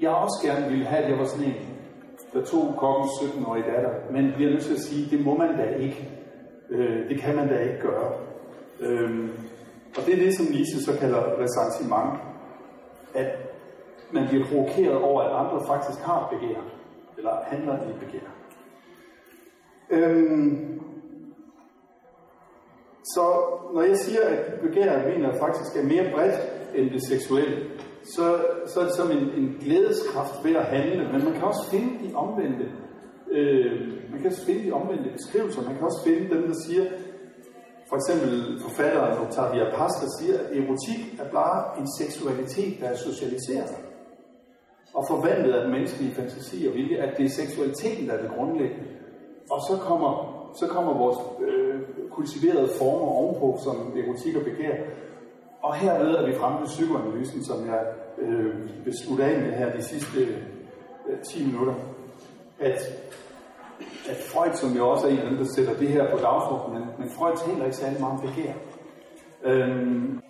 jeg 0.00 0.10
også 0.10 0.38
gerne 0.46 0.70
ville 0.70 0.84
have, 0.84 1.02
at 1.02 1.10
jeg 1.10 1.18
var 1.18 1.24
sådan 1.24 1.46
en, 1.46 1.54
der 2.32 2.44
tog 2.44 2.74
kongens 2.78 3.10
17-årige 3.10 3.64
datter, 3.72 3.90
men 4.12 4.32
bliver 4.36 4.50
nødt 4.50 4.62
til 4.62 4.74
at 4.74 4.80
sige, 4.80 5.16
det 5.16 5.24
må 5.24 5.36
man 5.36 5.56
da 5.56 5.64
ikke. 5.64 6.23
Øh, 6.70 7.08
det 7.08 7.20
kan 7.20 7.36
man 7.36 7.48
da 7.48 7.58
ikke 7.58 7.80
gøre. 7.80 8.12
Øh, 8.80 9.28
og 9.96 10.06
det 10.06 10.14
er 10.14 10.18
det, 10.18 10.36
som 10.36 10.46
Nietzsche 10.46 10.80
så 10.80 10.98
kalder 11.00 11.22
ressentiment. 11.38 12.20
At 13.14 13.26
man 14.12 14.28
bliver 14.28 14.46
provokeret 14.46 14.96
over, 14.96 15.22
at 15.22 15.46
andre 15.46 15.66
faktisk 15.66 15.98
har 15.98 16.28
begær, 16.32 16.60
eller 17.16 17.32
handler 17.44 17.74
i 17.74 17.92
begær. 18.04 18.28
Øhm, 19.90 20.74
Så 23.04 23.24
når 23.74 23.82
jeg 23.82 23.96
siger, 23.96 24.20
at 24.20 24.60
begær 24.60 25.08
mener 25.08 25.38
faktisk 25.38 25.76
er 25.76 25.84
mere 25.84 26.12
bredt 26.14 26.34
end 26.74 26.90
det 26.90 27.06
seksuelle, 27.06 27.56
så, 28.02 28.44
så 28.66 28.80
er 28.80 28.84
det 28.84 28.94
som 28.94 29.10
en, 29.10 29.28
en 29.40 29.56
glædeskraft 29.60 30.44
ved 30.44 30.56
at 30.56 30.64
handle, 30.64 31.12
men 31.12 31.24
man 31.24 31.32
kan 31.32 31.42
også 31.42 31.70
finde 31.70 32.08
de 32.08 32.14
omvendte, 32.14 32.64
øh, 33.38 33.70
man 34.10 34.18
kan 34.20 34.30
også 34.30 34.46
finde 34.46 34.66
de 34.66 34.72
omvendte 34.72 35.10
beskrivelser, 35.18 35.62
man 35.62 35.74
kan 35.76 35.84
også 35.84 36.02
finde 36.06 36.34
dem, 36.34 36.42
der 36.50 36.56
siger, 36.66 36.84
for 37.88 37.96
eksempel 38.00 38.60
forfatteren 38.60 39.26
Octavia 39.26 39.64
Paz, 39.76 39.92
der 40.02 40.10
siger, 40.18 40.36
at 40.38 40.46
erotik 40.58 41.00
er 41.22 41.28
bare 41.40 41.80
en 41.80 41.88
seksualitet, 42.00 42.80
der 42.80 42.86
er 42.86 42.96
socialiseret 42.96 43.74
og 44.94 45.04
forvandlet 45.08 45.52
af 45.52 45.62
den 45.62 45.72
menneskelige 45.72 46.14
fantasi 46.14 46.66
og 46.66 46.74
vilje, 46.74 46.96
at 46.96 47.18
det 47.18 47.24
er 47.24 47.30
seksualiteten, 47.30 48.08
der 48.08 48.14
er 48.14 48.22
det 48.22 48.30
grundlæggende. 48.36 48.84
Og 49.50 49.60
så 49.68 49.76
kommer, 49.80 50.10
så 50.60 50.66
kommer 50.66 50.98
vores 50.98 51.18
øh, 51.48 51.80
kultiverede 52.10 52.68
former 52.78 53.06
ovenpå, 53.06 53.58
som 53.64 53.76
erotik 53.96 54.36
og 54.36 54.42
begær. 54.42 54.74
Og 55.62 55.74
herved 55.74 56.14
er 56.14 56.26
vi 56.26 56.34
fremme 56.34 56.60
ved 56.60 56.66
psykoanalysen, 56.66 57.44
som 57.44 57.66
jeg 57.66 57.82
øh, 58.18 58.84
vil 58.84 58.94
slutte 59.04 59.24
af 59.24 59.40
med 59.40 59.52
her 59.52 59.76
de 59.76 59.82
sidste 59.82 60.20
øh, 61.08 61.18
10 61.22 61.46
minutter. 61.46 61.74
At, 62.60 62.78
at 64.10 64.16
Freud, 64.16 64.54
som 64.54 64.76
jo 64.76 64.88
også 64.88 65.06
er 65.06 65.10
en 65.10 65.18
af 65.18 65.28
dem, 65.28 65.36
der 65.36 65.44
sætter 65.56 65.74
det 65.74 65.88
her 65.88 66.10
på 66.10 66.16
dagsordenen, 66.16 66.80
men, 66.80 66.88
men 66.98 67.10
Freud 67.10 67.36
taler 67.46 67.64
ikke 67.64 67.76
særlig 67.76 68.00
meget 68.00 68.20
om 68.20 68.20
begær. 68.20 68.52
Øhm, 69.44 70.20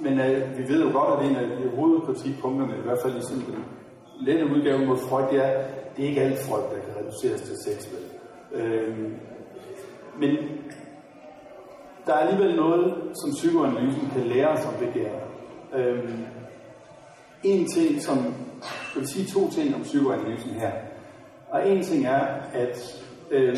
men 0.00 0.20
øh, 0.20 0.58
vi 0.58 0.68
ved 0.68 0.84
jo 0.84 0.98
godt, 0.98 1.20
at 1.20 1.30
en 1.30 1.36
af 1.36 1.46
de 1.46 1.76
hovedkritikpunkterne, 1.76 2.78
i 2.78 2.82
hvert 2.84 2.98
fald 3.02 3.16
i 3.16 3.22
sådan 3.22 3.42
den 3.46 3.64
lette 4.20 4.46
udgave 4.46 4.86
mod 4.86 4.96
Freud, 4.96 5.24
det 5.30 5.44
er, 5.44 5.64
det 5.96 6.04
er 6.04 6.08
ikke 6.08 6.20
alt 6.20 6.38
Freud, 6.38 6.62
der 6.62 6.80
kan 6.84 7.04
reduceres 7.04 7.40
til 7.40 7.56
sex. 7.64 7.88
Øhm, 8.52 9.14
men 10.18 10.36
der 12.06 12.14
er 12.14 12.18
alligevel 12.18 12.56
noget, 12.56 12.94
som 13.22 13.30
psykoanalysen 13.30 14.10
kan 14.12 14.22
lære 14.22 14.48
os 14.48 14.66
om 14.66 14.74
begær. 14.78 15.12
Øhm, 15.74 16.24
en 17.42 17.68
ting, 17.68 18.02
som, 18.02 18.18
jeg 18.94 19.00
vil 19.00 19.08
sige 19.08 19.26
to 19.26 19.50
ting 19.50 19.74
om 19.74 19.82
psykoanalysen 19.82 20.50
her. 20.50 20.72
Og 21.50 21.68
en 21.68 21.82
ting 21.82 22.06
er, 22.06 22.26
at 22.52 23.01
øh, 23.32 23.56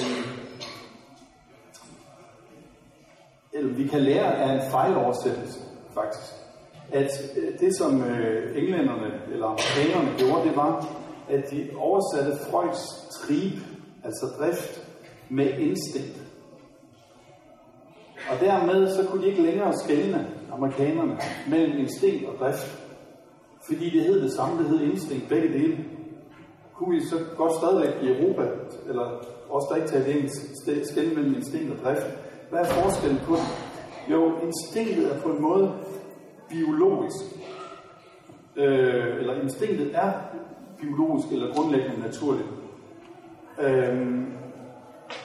eller 3.53 3.75
vi 3.75 3.87
kan 3.87 4.01
lære 4.01 4.37
af 4.37 4.55
en 4.55 4.71
fejloversættelse, 4.71 5.59
faktisk. 5.95 6.33
At 6.93 7.11
øh, 7.37 7.59
det, 7.61 7.77
som 7.77 8.03
øh, 8.03 8.63
englænderne 8.63 9.21
eller 9.33 9.47
amerikanerne 9.47 10.19
gjorde, 10.19 10.49
det 10.49 10.57
var, 10.57 10.87
at 11.29 11.51
de 11.51 11.71
oversatte 11.77 12.33
Freuds 12.51 12.83
trib, 13.13 13.59
altså 14.05 14.27
drift, 14.39 14.89
med 15.31 15.59
instinkt. 15.59 16.23
Og 18.31 18.41
dermed 18.41 18.97
så 18.97 19.07
kunne 19.11 19.23
de 19.23 19.29
ikke 19.29 19.43
længere 19.43 19.73
skælne 19.85 20.27
amerikanerne 20.53 21.19
mellem 21.49 21.79
instinkt 21.79 22.29
og 22.29 22.35
drift. 22.39 22.79
Fordi 23.67 23.91
det 23.91 24.03
hed 24.03 24.23
det 24.23 24.33
samme, 24.33 24.63
det 24.63 24.69
hed 24.71 24.81
instinkt, 24.81 25.29
begge 25.29 25.49
dele. 25.49 25.85
Kunne 26.75 26.95
vi 26.95 27.01
så 27.07 27.17
godt 27.37 27.53
stadigvæk 27.53 28.03
i 28.03 28.23
Europa, 28.23 28.49
eller 28.89 29.25
os, 29.51 29.65
der 29.69 29.77
ikke 29.77 29.89
taler 29.89 30.15
engelsk, 30.15 30.43
skille 30.91 31.15
mellem 31.15 31.35
instinkt 31.35 31.73
og 31.73 31.79
drift. 31.85 32.07
Hvad 32.51 32.61
er 32.61 32.65
forskellen 32.65 33.21
på 33.27 33.35
det? 33.35 33.49
Jo, 34.11 34.33
instinktet 34.43 35.17
er 35.17 35.21
på 35.21 35.29
en 35.29 35.43
måde 35.43 35.73
biologisk. 36.49 37.25
Øh, 38.57 39.17
eller 39.21 39.43
instinktet 39.43 39.91
er 39.95 40.13
biologisk 40.81 41.33
eller 41.33 41.55
grundlæggende 41.55 42.01
naturligt. 42.01 42.49
Øh, 43.61 44.25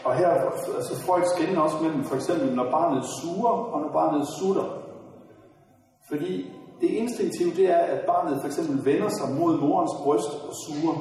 og 0.05 0.15
her, 0.15 0.29
altså 0.75 1.03
Freud 1.05 1.23
skænder 1.35 1.61
også 1.61 1.77
mellem 1.81 2.03
for 2.03 2.15
eksempel, 2.15 2.55
når 2.55 2.71
barnet 2.71 3.03
suger, 3.21 3.49
og 3.49 3.81
når 3.81 3.91
barnet 3.91 4.27
sutter. 4.39 4.79
Fordi 6.09 6.51
det 6.81 6.89
instinktive, 6.89 7.49
det 7.49 7.69
er, 7.69 7.77
at 7.77 8.05
barnet 8.05 8.41
for 8.41 8.47
eksempel 8.47 8.85
vender 8.85 9.09
sig 9.09 9.35
mod 9.39 9.59
morens 9.59 9.91
bryst 10.03 10.31
og 10.47 10.53
suger. 10.65 10.95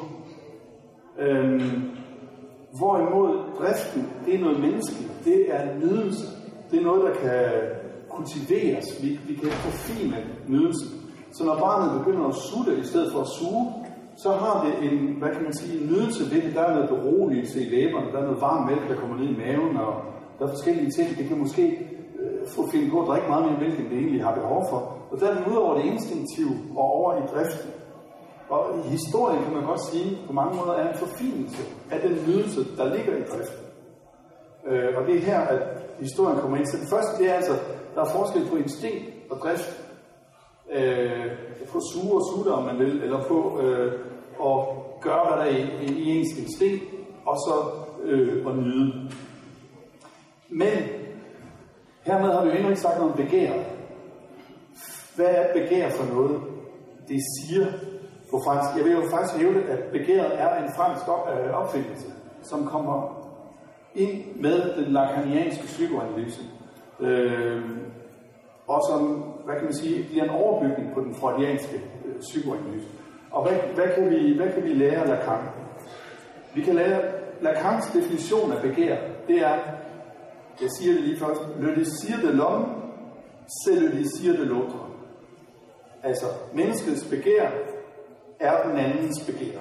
Øhm, 1.19 1.98
hvorimod 2.79 3.31
driften, 3.59 4.09
det 4.27 4.35
er 4.35 4.39
noget 4.39 4.61
menneskeligt. 4.61 5.13
Det 5.25 5.55
er 5.55 5.77
nydelse. 5.83 6.27
Det 6.71 6.79
er 6.79 6.85
noget, 6.85 7.03
der 7.09 7.15
kan 7.15 7.45
kultiveres. 8.11 8.87
Vi, 9.03 9.21
vi 9.29 9.35
kan 9.35 9.51
forfine 9.51 10.17
nydelsen. 10.49 10.89
Så 11.33 11.45
når 11.45 11.57
barnet 11.59 11.99
begynder 11.99 12.27
at 12.29 12.35
sutte 12.35 12.81
i 12.81 12.85
stedet 12.85 13.13
for 13.13 13.21
at 13.21 13.29
suge, 13.39 13.67
så 14.17 14.31
har 14.33 14.57
det 14.65 14.93
en, 14.93 14.99
hvad 15.19 15.31
kan 15.35 15.43
man 15.43 15.55
sige, 15.57 15.81
en 15.81 15.87
nydelse 15.87 16.35
ved 16.35 16.43
det. 16.43 16.55
Der 16.55 16.63
er 16.63 16.75
noget 16.75 16.89
beroligelse 16.89 17.67
i 17.67 17.69
læberne, 17.75 18.13
der 18.13 18.19
er 18.19 18.27
noget 18.29 18.41
varm 18.41 18.67
mælk, 18.67 18.89
der 18.89 18.97
kommer 18.97 19.17
ned 19.17 19.29
i 19.29 19.37
maven, 19.37 19.77
og 19.77 19.93
der 20.39 20.45
er 20.45 20.51
forskellige 20.57 20.91
ting. 20.91 21.09
Det 21.19 21.29
kan 21.29 21.39
måske 21.39 21.65
øh, 22.21 22.49
få 22.55 22.71
finde 22.71 22.91
på 22.91 23.01
at 23.01 23.09
drikke 23.09 23.29
meget 23.29 23.45
mere 23.47 23.61
mælk, 23.61 23.79
end 23.81 23.89
det 23.91 23.99
egentlig 23.99 24.25
har 24.25 24.35
behov 24.35 24.67
for. 24.71 24.81
Og 25.11 25.21
der 25.21 25.27
er 25.29 25.35
den 25.35 25.53
ud 25.53 25.57
over 25.57 25.75
det 25.79 25.85
instinktive 25.85 26.55
og 26.77 26.85
over 26.99 27.11
i 27.17 27.23
driften. 27.33 27.71
Og 28.49 28.79
i 28.79 28.89
historien 28.89 29.45
kan 29.45 29.53
man 29.53 29.65
godt 29.65 29.85
sige, 29.91 30.19
på 30.27 30.33
mange 30.33 30.57
måder 30.57 30.73
er 30.73 30.89
en 30.89 30.99
forfinelse 30.99 31.63
af 31.91 32.01
den 32.01 32.13
nydelse, 32.27 32.77
der 32.77 32.95
ligger 32.97 33.17
i 33.17 33.23
driften. 33.23 33.65
Øh, 34.67 34.97
og 34.97 35.07
det 35.07 35.17
er 35.17 35.21
her, 35.21 35.41
at 35.41 35.61
historien 36.01 36.41
kommer 36.41 36.57
ind. 36.57 36.67
Så 36.67 36.77
det 36.77 36.91
første, 36.91 37.23
det 37.23 37.31
er 37.31 37.35
altså, 37.35 37.53
der 37.95 38.01
er 38.01 38.15
forskel 38.15 38.49
på 38.51 38.57
instinkt 38.57 39.05
og 39.31 39.39
drift. 39.39 39.85
Øh, 40.73 41.27
på 41.73 41.81
suge 41.93 42.15
og 42.15 42.23
sutte, 42.35 42.49
om 42.49 42.65
man 42.65 42.79
vil, 42.79 43.03
eller 43.03 43.25
på 43.25 43.61
øh, 43.61 43.93
at 44.47 44.59
gøre, 45.01 45.27
hvad 45.29 45.37
der 45.39 45.53
er 45.53 45.57
i, 45.81 45.87
i 45.87 46.11
ens 46.11 46.39
instinkt, 46.39 46.85
og 47.27 47.37
så 47.37 47.55
øh, 48.03 48.47
at 48.47 48.57
nyde. 48.57 49.11
Men 50.49 50.79
hermed 52.03 52.33
har 52.33 52.45
vi 52.45 52.49
jo 52.49 52.55
endnu 52.55 52.69
ikke 52.69 52.81
sagt 52.81 52.99
noget 52.99 53.13
om 53.13 53.17
begær. 53.17 53.53
Hvad 55.17 55.27
er 55.27 55.53
begær 55.53 55.91
for 55.91 56.15
noget? 56.15 56.41
Det 57.09 57.21
siger 57.39 57.67
på 58.31 58.41
fransk. 58.45 58.77
Jeg 58.77 58.85
vil 58.85 58.93
jo 58.93 59.11
faktisk 59.11 59.35
hævde, 59.41 59.63
at 59.63 59.79
begæret 59.93 60.41
er 60.41 60.63
en 60.63 60.71
fransk 60.77 61.05
øh, 61.09 61.55
opfindelse, 61.61 62.07
som 62.43 62.67
kommer 62.67 63.29
ind 63.95 64.41
med 64.41 64.77
den 64.77 64.93
lacanianske 64.93 65.67
psykoanalyse. 65.67 66.43
Øh, 67.01 67.63
og 68.67 68.83
som, 68.91 69.01
hvad 69.45 69.55
kan 69.55 69.65
man 69.65 69.75
sige, 69.75 70.05
bliver 70.05 70.25
en 70.25 70.31
overbygning 70.31 70.95
på 70.95 71.01
den 71.01 71.15
freudianske 71.15 71.77
øh, 72.07 72.21
psykoanalyse. 72.21 72.89
Og 73.31 73.43
hvad, 73.43 73.59
hvad, 73.75 73.89
kan 73.95 74.11
vi, 74.11 74.37
hvad 74.37 74.53
kan 74.53 74.65
vi 74.65 74.69
lære 74.69 75.03
af 75.03 75.09
Lacan? 75.09 75.45
Vi 76.55 76.63
kan 76.63 76.75
lære, 76.75 77.01
Lacans 77.41 77.87
definition 77.87 78.53
af 78.53 78.63
begær, 78.63 78.97
det 79.29 79.39
er, 79.39 79.59
jeg 80.61 80.69
siger 80.79 80.95
det 80.95 81.03
lige 81.03 81.19
først, 81.19 81.41
le 81.61 81.75
désir 81.75 82.27
de 82.27 82.33
l'homme, 82.33 82.67
c'est 83.47 83.81
le 83.81 83.89
désir 83.89 84.43
de 84.43 84.45
l'autre. 84.45 84.79
Altså, 86.03 86.27
menneskets 86.55 87.05
begær 87.05 87.51
er 88.41 88.69
den 88.69 88.79
andens 88.79 89.25
begær. 89.27 89.59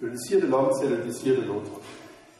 Det 0.00 0.20
siger 0.28 0.40
de 0.40 0.46
l'homme, 0.46 0.72
c'est 0.72 0.88
le 0.88 0.96
désir 1.04 1.40
de 1.40 1.46
l'autre. 1.46 1.80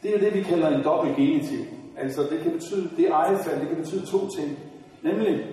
Det 0.03 0.15
er 0.15 0.19
det, 0.19 0.33
vi 0.33 0.41
kalder 0.41 0.67
en 0.67 0.83
dobbelt 0.83 1.15
genitiv. 1.15 1.59
Altså, 1.97 2.21
det 2.21 2.39
kan 2.39 2.51
betyde, 2.51 2.89
det 2.97 3.07
ejefald, 3.07 3.59
det 3.59 3.67
kan 3.67 3.77
betyde 3.77 4.05
to 4.05 4.29
ting. 4.29 4.59
Nemlig, 5.01 5.45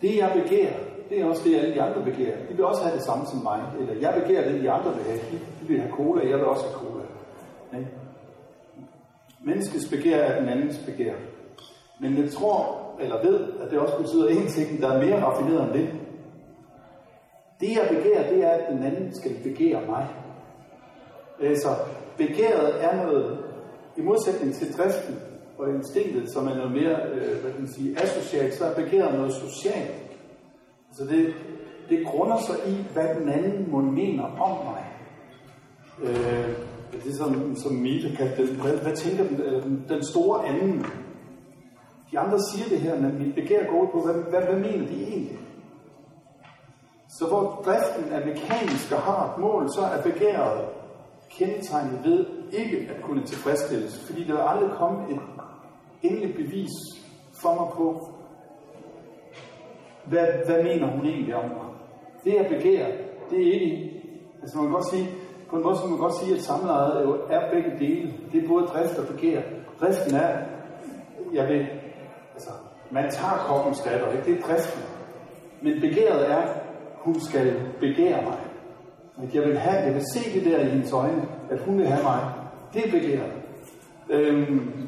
det 0.00 0.16
jeg 0.16 0.42
begærer, 0.42 0.78
det 1.08 1.20
er 1.20 1.24
også 1.24 1.42
det, 1.44 1.56
alle 1.56 1.74
de 1.74 1.82
andre 1.82 2.02
begærer. 2.04 2.36
De 2.48 2.54
vil 2.54 2.64
også 2.64 2.82
have 2.82 2.96
det 2.96 3.04
samme 3.04 3.26
som 3.26 3.42
mig. 3.42 3.62
Eller 3.80 3.94
jeg 4.00 4.22
begærer 4.22 4.52
det, 4.52 4.62
de 4.62 4.70
andre 4.70 4.94
vil 4.94 5.04
have. 5.04 5.20
De 5.60 5.66
vil 5.68 5.80
have 5.80 5.92
cola, 5.92 6.28
jeg 6.30 6.38
vil 6.38 6.46
også 6.46 6.64
have 6.64 6.74
cola. 6.74 7.04
Ja. 7.72 7.78
Menneskets 9.44 9.88
begær 9.88 10.18
er 10.18 10.40
den 10.40 10.48
andens 10.48 10.78
begær. 10.86 11.14
Men 12.00 12.18
jeg 12.18 12.30
tror, 12.30 12.78
eller 13.00 13.22
ved, 13.22 13.40
at 13.62 13.70
det 13.70 13.78
også 13.78 13.96
betyder 13.96 14.28
en 14.28 14.46
ting, 14.46 14.80
der 14.82 14.88
er 14.88 15.06
mere 15.06 15.24
raffineret 15.24 15.64
end 15.64 15.72
det. 15.72 15.88
Det 17.60 17.68
jeg 17.68 17.88
begærer, 17.90 18.30
det 18.30 18.44
er, 18.44 18.50
at 18.50 18.72
den 18.72 18.82
anden 18.82 19.14
skal 19.14 19.32
begære 19.42 19.86
mig. 19.86 20.06
Altså, 21.40 21.68
begæret 22.16 22.84
er 22.84 23.04
noget, 23.04 23.38
i 23.96 24.02
modsætning 24.02 24.54
til 24.54 24.76
driften, 24.76 25.18
og 25.58 25.74
instinktet, 25.74 26.32
som 26.32 26.46
er 26.46 26.54
noget 26.54 26.72
mere, 26.72 26.96
øh, 27.12 27.40
hvad 27.40 27.52
kan 27.52 27.60
man 27.60 27.72
sige, 27.72 28.02
asocialt, 28.02 28.54
så 28.54 28.64
er 28.64 28.74
begæret 28.74 29.14
noget 29.14 29.32
socialt. 29.32 30.02
Så 30.92 31.04
det, 31.04 31.34
det 31.88 32.06
grunder 32.06 32.38
sig 32.38 32.56
i, 32.72 32.84
hvad 32.92 33.14
den 33.20 33.28
anden 33.28 33.70
må 33.70 33.80
mener 33.80 34.24
om 34.24 34.64
mig. 34.64 34.84
Øh, 36.02 36.48
det 36.92 37.12
er 37.12 37.16
som, 37.16 37.56
som 37.56 37.72
Mille 37.72 38.16
kaldte 38.16 38.46
den, 38.46 38.60
hvad, 38.60 38.76
hvad 38.76 38.96
tænker 38.96 39.24
den, 39.24 39.40
øh, 39.40 39.62
den 39.88 40.04
store 40.04 40.46
anden? 40.46 40.86
De 42.12 42.18
andre 42.18 42.38
siger 42.52 42.68
det 42.68 42.78
her, 42.78 43.00
men 43.00 43.18
mit 43.18 43.34
begær 43.34 43.66
går 43.70 43.90
på, 43.92 44.00
hvad, 44.04 44.14
hvad, 44.14 44.42
hvad 44.42 44.60
mener 44.70 44.86
de 44.86 45.02
egentlig? 45.02 45.38
Så 47.18 47.26
hvor 47.28 47.62
driften 47.64 48.12
er 48.12 48.26
mekanisk 48.26 48.92
og 48.92 48.98
har 48.98 49.32
et 49.32 49.38
mål, 49.38 49.68
så 49.68 49.80
er 49.80 50.02
begæret 50.02 50.64
kendetegnet 51.30 52.00
ved 52.04 52.26
ikke 52.52 52.90
at 52.94 53.02
kunne 53.02 53.24
tilfredsstilles, 53.24 54.06
fordi 54.06 54.24
der 54.24 54.32
vil 54.32 54.42
aldrig 54.46 54.70
komme 54.78 54.98
et 55.10 55.20
endeligt 56.02 56.36
bevis 56.36 56.70
for 57.42 57.54
mig 57.54 57.72
på, 57.72 58.08
hvad, 60.04 60.26
hvad 60.46 60.62
mener 60.62 60.86
hun 60.86 61.06
egentlig 61.06 61.34
om 61.34 61.44
mig. 61.44 61.66
Det 62.24 62.34
jeg 62.34 62.46
begærer, 62.48 62.92
det 63.30 63.48
er 63.48 63.52
ikke, 63.52 64.02
altså 64.42 64.56
man 64.56 64.66
kan 64.66 64.74
godt 64.74 64.90
sige, 64.90 65.08
på 65.50 65.56
en 65.56 65.62
måde 65.62 65.76
så 65.76 65.86
man 65.86 65.98
godt 65.98 66.14
sige, 66.14 66.34
at 66.34 66.42
samlejet 66.42 67.20
er 67.30 67.50
begge 67.50 67.70
dele. 67.78 68.14
Det 68.32 68.44
er 68.44 68.48
både 68.48 68.66
drift 68.66 68.98
og 68.98 69.06
begær. 69.06 69.40
Driften 69.80 70.14
er, 70.14 70.38
jeg 71.32 71.48
vil, 71.48 71.66
altså, 72.34 72.50
Man 72.90 73.10
tager 73.10 73.36
kroppens 73.36 73.80
datter, 73.80 74.12
ikke? 74.12 74.24
det 74.24 74.38
er 74.38 74.46
driften. 74.46 74.82
Men 75.62 75.80
begæret 75.80 76.30
er, 76.30 76.65
hun 77.06 77.20
skal 77.20 77.46
begære 77.80 78.22
mig. 78.22 78.38
At 79.22 79.34
jeg 79.34 79.42
vil, 79.42 79.58
have, 79.58 79.84
jeg 79.86 79.94
vil 79.94 80.04
se 80.14 80.34
det 80.34 80.44
der 80.44 80.60
i 80.60 80.68
hendes 80.68 80.92
øjne, 80.92 81.22
at 81.50 81.60
hun 81.60 81.78
vil 81.78 81.86
have 81.86 82.02
mig. 82.02 82.20
Det 82.74 82.86
er 82.86 82.90
begæret. 82.90 83.32
Øhm, 84.10 84.86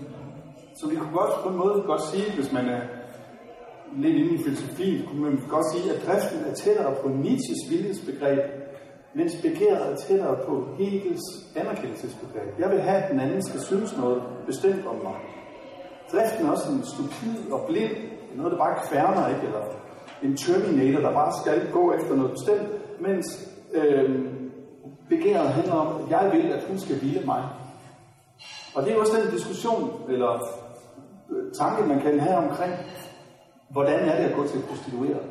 så 0.81 0.89
vi 0.91 0.97
kunne 0.97 1.13
godt 1.13 1.43
på 1.43 1.49
en 1.49 1.57
måde 1.57 1.83
godt 1.87 2.03
sige, 2.11 2.35
hvis 2.35 2.53
man 2.53 2.69
er 2.69 2.81
lidt 3.97 4.17
inde 4.17 4.35
i 4.35 4.43
filosofien, 4.45 5.07
kunne 5.07 5.23
man 5.23 5.43
godt 5.49 5.67
sige, 5.73 5.93
at 5.95 6.07
driften 6.07 6.41
er 6.51 6.55
tættere 6.55 6.95
på 7.03 7.09
Nietzsches 7.09 7.63
viljesbegreb, 7.71 8.41
mens 9.15 9.33
begæret 9.43 9.93
er 9.93 9.97
tættere 9.97 10.37
på 10.47 10.69
Hegels 10.79 11.27
anerkendelsesbegreb. 11.57 12.59
Jeg 12.59 12.71
vil 12.71 12.81
have, 12.81 13.03
at 13.03 13.11
den 13.11 13.21
anden 13.21 13.43
skal 13.43 13.61
synes 13.61 13.97
noget 13.97 14.23
bestemt 14.47 14.87
om 14.87 14.97
mig. 15.03 15.19
Driften 16.13 16.47
er 16.47 16.51
også 16.51 16.69
en 16.73 16.85
stupid 16.93 17.53
og 17.53 17.61
blind, 17.69 17.97
noget 18.37 18.53
der 18.53 18.59
bare 18.59 18.79
kværner, 18.89 19.29
ikke? 19.29 19.47
Eller 19.47 19.65
en 20.23 20.37
Terminator, 20.37 21.01
der 21.01 21.13
bare 21.13 21.33
skal 21.43 21.73
gå 21.73 21.93
efter 21.93 22.17
noget 22.17 22.31
bestemt, 22.31 22.69
mens 23.01 23.49
øh, 23.75 24.27
begæret 25.09 25.49
handler 25.49 25.75
om, 25.75 26.03
at 26.03 26.11
jeg 26.11 26.31
vil, 26.33 26.53
at 26.53 26.65
hun 26.69 26.79
skal 26.79 27.01
ville 27.03 27.23
mig. 27.27 27.45
Og 28.75 28.83
det 28.85 28.93
er 28.93 29.01
også 29.01 29.21
den 29.23 29.31
diskussion, 29.31 30.03
eller 30.09 30.33
øh, 31.31 31.53
tanke, 31.53 31.89
man 31.89 32.01
kan 32.01 32.21
have 32.21 32.37
omkring, 32.37 32.73
hvordan 33.71 34.09
er 34.09 34.17
det 34.23 34.29
at 34.29 34.37
gå 34.37 34.47
til 34.47 34.63
prostitueret? 34.69 35.27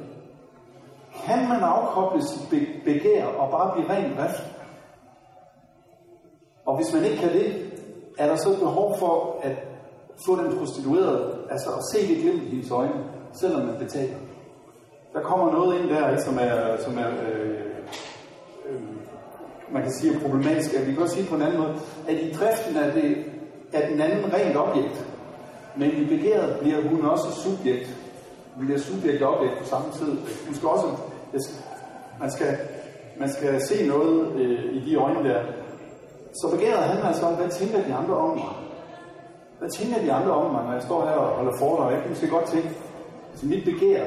Kan 1.25 1.49
man 1.49 1.59
afkoble 1.61 2.21
sit 2.21 2.49
begær 2.85 3.25
og 3.25 3.51
bare 3.51 3.73
blive 3.73 3.89
ren 3.89 4.17
drift? 4.17 4.43
Og 6.65 6.75
hvis 6.75 6.93
man 6.93 7.03
ikke 7.03 7.17
kan 7.17 7.33
det, 7.33 7.71
er 8.17 8.27
der 8.27 8.35
så 8.35 8.49
et 8.49 8.59
behov 8.59 8.99
for 8.99 9.39
at 9.43 9.57
få 10.25 10.43
den 10.43 10.57
prostituerede, 10.57 11.47
altså 11.49 11.69
at 11.69 11.83
se 11.93 12.07
det 12.07 12.21
glimt 12.21 12.43
i 12.43 12.49
hendes 12.49 12.71
øjne, 12.71 13.03
selvom 13.33 13.65
man 13.65 13.77
betaler. 13.79 14.17
Der 15.17 15.23
kommer 15.23 15.51
noget 15.51 15.79
ind 15.79 15.89
der, 15.89 16.17
som 16.17 16.37
er, 16.41 16.77
som 16.77 16.97
er 16.97 17.07
øh, 17.07 17.49
øh, 18.69 18.81
man 19.71 19.81
kan 19.83 19.91
sige 19.91 20.15
er 20.15 20.19
problematisk. 20.19 20.87
Vi 20.87 20.93
kan 20.93 21.03
også 21.03 21.15
sige 21.15 21.27
på 21.27 21.35
en 21.35 21.41
anden 21.41 21.59
måde, 21.59 21.75
at 22.07 22.15
i 22.15 22.31
driften 22.31 22.75
er, 22.75 22.93
det, 22.93 23.25
er 23.73 23.89
den 23.89 24.01
anden 24.01 24.33
rent 24.33 24.57
objekt, 24.57 25.05
men 25.75 25.91
i 25.91 26.05
begæret 26.05 26.59
bliver 26.59 26.81
hun 26.81 27.05
også 27.05 27.31
subjekt. 27.43 27.97
Hun 28.55 28.65
bliver 28.65 28.79
subjekt 28.79 29.21
og 29.21 29.37
objekt 29.37 29.59
på 29.59 29.65
samme 29.65 29.91
tid. 29.93 30.17
Hun 30.45 30.55
skal 30.55 30.69
også, 30.69 30.87
man 32.19 32.31
skal, 32.31 32.57
man 33.19 33.29
skal 33.29 33.61
se 33.61 33.87
noget 33.87 34.31
øh, 34.35 34.73
i 34.73 34.89
de 34.89 34.95
øjne 34.95 35.29
der. 35.29 35.41
Så 36.33 36.55
begæret 36.55 36.83
handler 36.83 37.05
altså 37.05 37.25
om, 37.25 37.33
hvad 37.33 37.49
tænker 37.49 37.83
de 37.83 37.93
andre 37.93 38.17
om 38.17 38.37
mig? 38.37 38.53
Hvad 39.59 39.69
tænker 39.69 40.01
de 40.01 40.13
andre 40.13 40.31
om 40.31 40.51
mig, 40.51 40.63
når 40.65 40.73
jeg 40.73 40.81
står 40.81 41.05
her 41.05 41.15
og 41.15 41.35
holder 41.35 41.57
foredrag? 41.59 41.93
Jeg 41.93 42.01
kan 42.01 42.09
måske 42.09 42.27
godt 42.27 42.45
tænke, 42.45 42.69
altså 43.31 43.45
mit 43.45 43.65
begær 43.65 44.03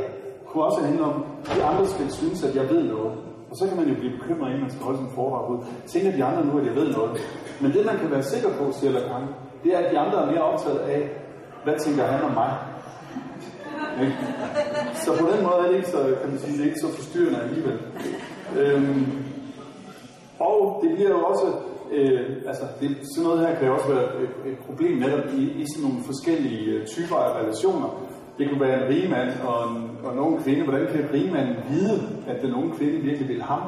kunne 0.50 0.64
også 0.64 0.80
handle 0.84 1.04
om, 1.04 1.24
at 1.50 1.56
de 1.56 1.64
andre 1.64 1.86
skal 1.86 2.12
synes, 2.12 2.44
at 2.44 2.54
jeg 2.56 2.70
ved 2.70 2.82
noget. 2.82 3.12
Og 3.50 3.56
så 3.56 3.68
kan 3.68 3.76
man 3.76 3.88
jo 3.88 3.94
blive 3.94 4.12
bekymret, 4.18 4.48
inden 4.48 4.60
man 4.60 4.70
skal 4.70 4.84
holde 4.84 4.98
sin 4.98 5.14
foredrag 5.14 5.50
ud. 5.50 5.58
Tænker 5.86 6.12
de 6.12 6.24
andre 6.24 6.44
nu, 6.46 6.58
at 6.58 6.66
jeg 6.66 6.74
ved 6.74 6.88
noget? 6.96 7.20
Men 7.60 7.72
det, 7.72 7.86
man 7.86 7.98
kan 7.98 8.10
være 8.10 8.22
sikker 8.22 8.48
på, 8.58 8.72
siger 8.72 8.92
Lacan, 8.92 9.24
det 9.64 9.74
er, 9.74 9.78
at 9.78 9.92
de 9.92 9.98
andre 9.98 10.22
er 10.22 10.26
mere 10.26 10.42
optaget 10.42 10.78
af, 10.78 11.10
hvad 11.64 11.74
tænker 11.84 12.04
han 12.06 12.24
om 12.24 12.30
mig? 12.30 12.52
Ikke? 14.00 14.16
Så 14.94 15.10
på 15.20 15.26
den 15.32 15.42
måde 15.42 15.58
er 15.58 15.68
det 15.68 15.76
ikke 15.76 15.88
så, 15.88 16.16
kan 16.20 16.30
man 16.30 16.38
sige, 16.38 16.52
det 16.52 16.60
er 16.60 16.64
ikke 16.64 16.80
så 16.80 16.88
forstyrrende 16.88 17.40
alligevel. 17.42 17.78
Øhm, 18.58 19.06
og 20.40 20.80
det 20.82 20.90
bliver 20.94 21.10
jo 21.10 21.24
også, 21.24 21.46
øh, 21.92 22.36
altså 22.46 22.64
det, 22.80 22.96
sådan 23.14 23.28
noget 23.28 23.46
her 23.46 23.54
kan 23.58 23.66
jo 23.66 23.74
også 23.74 23.88
være 23.94 24.04
et, 24.22 24.52
et 24.52 24.58
problem 24.66 24.98
netop 24.98 25.24
i, 25.38 25.42
i 25.62 25.64
sådan 25.70 25.88
nogle 25.88 26.04
forskellige 26.04 26.64
øh, 26.70 26.86
typer 26.86 27.16
af 27.16 27.40
relationer. 27.42 28.09
Det 28.40 28.48
kunne 28.48 28.60
være 28.60 28.82
en 28.82 28.88
rigmand 28.94 29.30
og 29.48 29.70
en, 29.70 29.90
og 30.04 30.12
en 30.12 30.18
ung 30.18 30.44
kvinde. 30.44 30.64
Hvordan 30.64 30.86
kan 30.86 31.08
rigmanden 31.12 31.56
vide, 31.70 32.00
at 32.28 32.42
den 32.42 32.54
unge 32.54 32.76
kvinde 32.76 32.98
virkelig 32.98 33.28
vil 33.28 33.42
ham, 33.42 33.60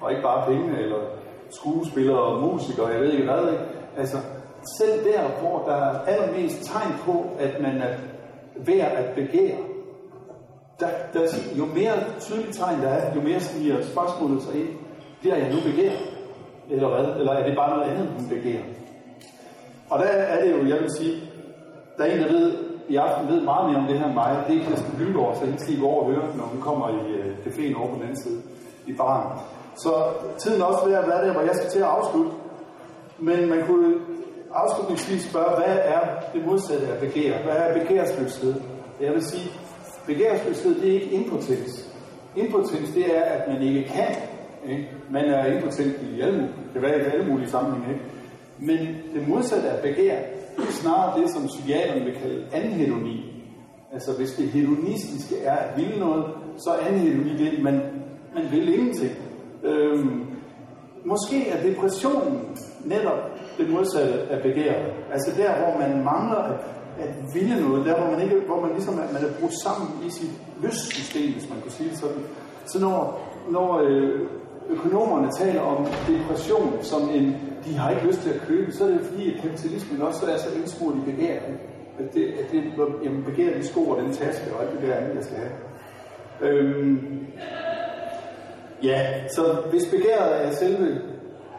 og 0.00 0.10
ikke 0.10 0.22
bare 0.22 0.46
penge, 0.46 0.78
eller 0.78 0.96
skuespillere 1.50 2.18
og 2.18 2.42
musikere, 2.42 2.86
jeg 2.86 3.00
ved 3.00 3.12
ikke 3.12 3.24
hvad, 3.24 3.52
ikke? 3.52 3.64
Altså, 3.96 4.16
selv 4.78 5.04
der, 5.04 5.22
hvor 5.40 5.64
der 5.66 5.74
er 5.74 5.98
allermest 5.98 6.64
tegn 6.64 6.92
på, 7.04 7.24
at 7.38 7.62
man 7.62 7.76
er 7.78 7.94
værd 8.56 8.92
at 8.92 9.14
begære, 9.14 9.58
der, 10.80 10.88
der, 11.12 11.20
jo 11.58 11.64
mere 11.64 12.20
tydelige 12.20 12.52
tegn 12.52 12.82
der 12.82 12.88
er, 12.88 13.14
jo 13.14 13.20
mere 13.20 13.40
stiger 13.40 13.82
spørgsmålet 13.82 14.42
sig 14.42 14.54
ind. 14.60 14.68
Bliver 15.20 15.36
jeg 15.36 15.50
nu 15.50 15.56
begæret? 15.70 15.98
Eller 16.70 16.88
hvad? 16.88 17.20
Eller 17.20 17.32
er 17.32 17.46
det 17.46 17.56
bare 17.56 17.76
noget 17.76 17.90
andet, 17.90 18.06
hun 18.06 18.28
begærer? 18.28 18.64
Og 19.90 19.98
der 19.98 20.04
er 20.04 20.44
det 20.44 20.52
jo, 20.52 20.66
jeg 20.66 20.80
vil 20.80 20.90
sige, 20.98 21.14
der 21.98 22.04
er 22.04 22.12
en, 22.12 22.22
der 22.22 22.32
ved, 22.32 22.65
i 22.88 22.96
aften 22.96 23.28
ved 23.28 23.40
meget 23.40 23.70
mere 23.70 23.80
om 23.82 23.86
det 23.88 23.98
her 23.98 24.06
end 24.06 24.14
mig. 24.14 24.44
Det 24.48 24.56
er 24.56 24.64
Kirsten 24.64 24.98
Lydgaard, 24.98 25.34
så 25.36 25.44
hende 25.44 25.60
skal 25.60 25.74
I 25.74 25.80
gå 25.80 25.86
over 25.86 26.04
og 26.04 26.10
høre, 26.10 26.36
når 26.36 26.44
hun 26.44 26.60
kommer 26.60 26.88
i 26.88 27.12
øh, 27.18 27.36
caféen 27.46 27.78
over 27.78 27.88
på 27.88 27.94
den 27.94 28.02
anden 28.02 28.22
side 28.22 28.42
i 28.86 28.92
baren. 28.92 29.38
Så 29.76 29.92
tiden 30.38 30.60
er 30.60 30.64
også 30.64 30.86
ved 30.86 30.94
at 30.94 31.08
være 31.08 31.26
der, 31.26 31.32
hvor 31.32 31.42
jeg 31.42 31.54
skal 31.54 31.70
til 31.70 31.78
at 31.78 31.84
afslutte. 31.84 32.30
Men 33.18 33.48
man 33.48 33.66
kunne 33.66 33.94
afslutningsvis 34.54 35.22
spørge, 35.22 35.56
hvad 35.56 35.76
er 35.84 36.00
det 36.34 36.46
modsatte 36.46 36.86
af 36.86 37.00
begær? 37.00 37.42
Hvad 37.42 37.56
er 37.56 37.82
begærsløshed? 37.82 38.54
Jeg 39.00 39.12
vil 39.12 39.24
sige, 39.24 39.50
begærsløshed, 40.06 40.80
det 40.80 40.88
er 40.90 40.94
ikke 40.94 41.10
impotens. 41.10 41.92
Impotens, 42.36 42.90
det 42.94 43.16
er, 43.16 43.22
at 43.22 43.48
man 43.48 43.62
ikke 43.62 43.84
kan. 43.84 44.16
Ikke? 44.68 44.90
Man 45.10 45.24
er 45.24 45.52
impotent 45.52 45.96
i 46.02 46.20
alle, 46.20 46.40
det 46.40 46.72
kan 46.72 46.82
være 46.82 46.98
i 46.98 47.02
alle 47.02 47.26
mulige 47.30 47.50
sammenhænge. 47.50 47.88
Ikke? 47.92 48.04
Men 48.58 48.96
det 49.14 49.28
modsatte 49.28 49.68
af 49.68 49.82
begær, 49.82 50.18
snarere 50.70 51.20
det, 51.20 51.30
som 51.30 51.46
psykiaterne 51.46 52.04
vil 52.04 52.14
kalde 52.14 52.46
anhedoni. 52.52 53.32
Altså 53.92 54.12
hvis 54.18 54.30
det 54.30 54.48
hedonistiske 54.48 55.36
er 55.42 55.56
at 55.56 55.76
ville 55.76 55.98
noget, 55.98 56.24
så 56.56 56.70
er 56.70 56.86
anhedoni 56.86 57.36
det, 57.36 57.62
man, 57.62 57.80
man 58.34 58.44
vil 58.50 58.74
ingenting. 58.78 59.12
Øhm, 59.62 60.26
måske 61.04 61.48
er 61.48 61.62
depressionen 61.62 62.56
netop 62.84 63.38
det 63.58 63.70
modsatte 63.70 64.14
af 64.14 64.42
begæret. 64.42 64.92
Altså 65.12 65.32
der, 65.36 65.50
hvor 65.58 65.78
man 65.78 66.04
mangler 66.04 66.36
at, 66.36 66.60
at 66.98 67.14
ville 67.34 67.68
noget, 67.68 67.86
der 67.86 68.00
hvor 68.00 68.10
man, 68.10 68.20
ikke, 68.22 68.36
hvor 68.46 68.60
man 68.60 68.70
ligesom 68.72 68.94
er, 68.94 69.12
man 69.12 69.24
er 69.24 69.32
brudt 69.40 69.62
sammen 69.62 69.88
i 70.06 70.10
sit 70.10 70.30
lystsystem, 70.62 71.32
hvis 71.32 71.48
man 71.50 71.60
kunne 71.60 71.72
sige 71.72 71.90
det 71.90 71.98
sådan. 71.98 72.22
Så 72.66 72.80
når, 72.80 73.20
når 73.50 73.80
øh, 73.88 74.20
økonomerne 74.76 75.30
taler 75.32 75.60
om 75.60 75.86
depression 76.08 76.78
som 76.82 77.02
en, 77.02 77.36
de 77.64 77.74
har 77.74 77.90
ikke 77.90 78.06
lyst 78.06 78.20
til 78.20 78.30
at 78.30 78.40
købe, 78.40 78.72
så 78.72 78.84
er 78.84 78.88
det 78.88 79.00
fordi, 79.00 79.34
at 79.34 79.42
kapitalismen 79.42 80.02
også 80.02 80.26
er 80.26 80.36
så 80.36 80.48
indsmurt 80.58 80.94
i 80.96 81.10
begær. 81.10 81.38
At 81.98 82.14
det, 82.14 82.24
at 82.24 82.52
det 82.52 82.62
jamen, 83.04 83.24
begær 83.24 83.58
de 83.58 83.66
sko 83.66 83.80
og 83.80 84.02
den 84.02 84.12
taske 84.12 84.54
og 84.54 84.62
alt 84.62 84.72
det 84.72 84.88
der 84.88 84.94
andet, 84.94 85.14
jeg 85.14 85.24
skal 85.24 85.36
have. 85.36 85.52
Øhm, 86.40 87.26
ja, 88.82 89.28
så 89.28 89.42
hvis 89.70 89.86
begæret 89.86 90.46
er 90.46 90.50
selve 90.50 91.00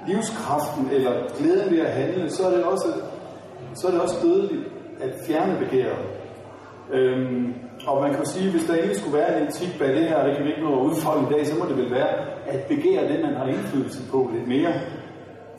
livskraften 0.08 0.90
eller 0.92 1.12
glæden 1.38 1.72
ved 1.72 1.80
at 1.80 1.92
handle, 1.92 2.30
så 2.30 2.48
er 2.48 2.52
det 2.52 2.64
også, 2.64 2.94
så 3.76 3.88
er 3.88 3.92
det 3.92 4.02
også 4.02 4.16
dødeligt 4.24 4.68
at 5.02 5.10
fjerne 5.28 5.60
begæret. 5.60 6.06
Øhm, 6.94 7.54
og 7.88 8.02
man 8.02 8.16
kan 8.16 8.26
sige, 8.26 8.52
hvis 8.52 8.66
der 8.66 8.74
egentlig 8.74 8.98
skulle 8.98 9.18
være 9.18 9.42
en 9.42 9.48
etik 9.48 9.80
bag 9.80 9.90
det 9.96 10.04
her, 10.10 10.16
og 10.16 10.28
det 10.28 10.36
kan 10.36 10.46
vi 10.46 10.50
ikke 10.50 10.64
nå 10.64 10.80
at 10.80 10.86
udfolde 10.86 11.28
i 11.30 11.34
dag, 11.34 11.48
så 11.48 11.56
må 11.60 11.66
det 11.70 11.78
vel 11.78 11.92
være 11.92 12.10
at 12.48 12.60
begære 12.68 13.08
det, 13.12 13.22
man 13.22 13.36
har 13.36 13.46
indflydelse 13.48 14.00
på 14.12 14.30
lidt 14.34 14.48
mere. 14.48 14.74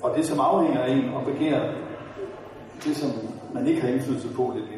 Og 0.03 0.17
det, 0.17 0.27
som 0.27 0.41
afhænger 0.41 0.81
af 0.81 0.91
en, 0.93 1.15
og 1.15 1.25
begære 1.25 1.63
det, 2.85 2.97
som 2.97 3.11
man 3.55 3.67
ikke 3.67 3.81
har 3.81 3.89
indflydelse 3.89 4.29
på 4.29 4.53
lidt 4.57 4.71
mere. 4.71 4.78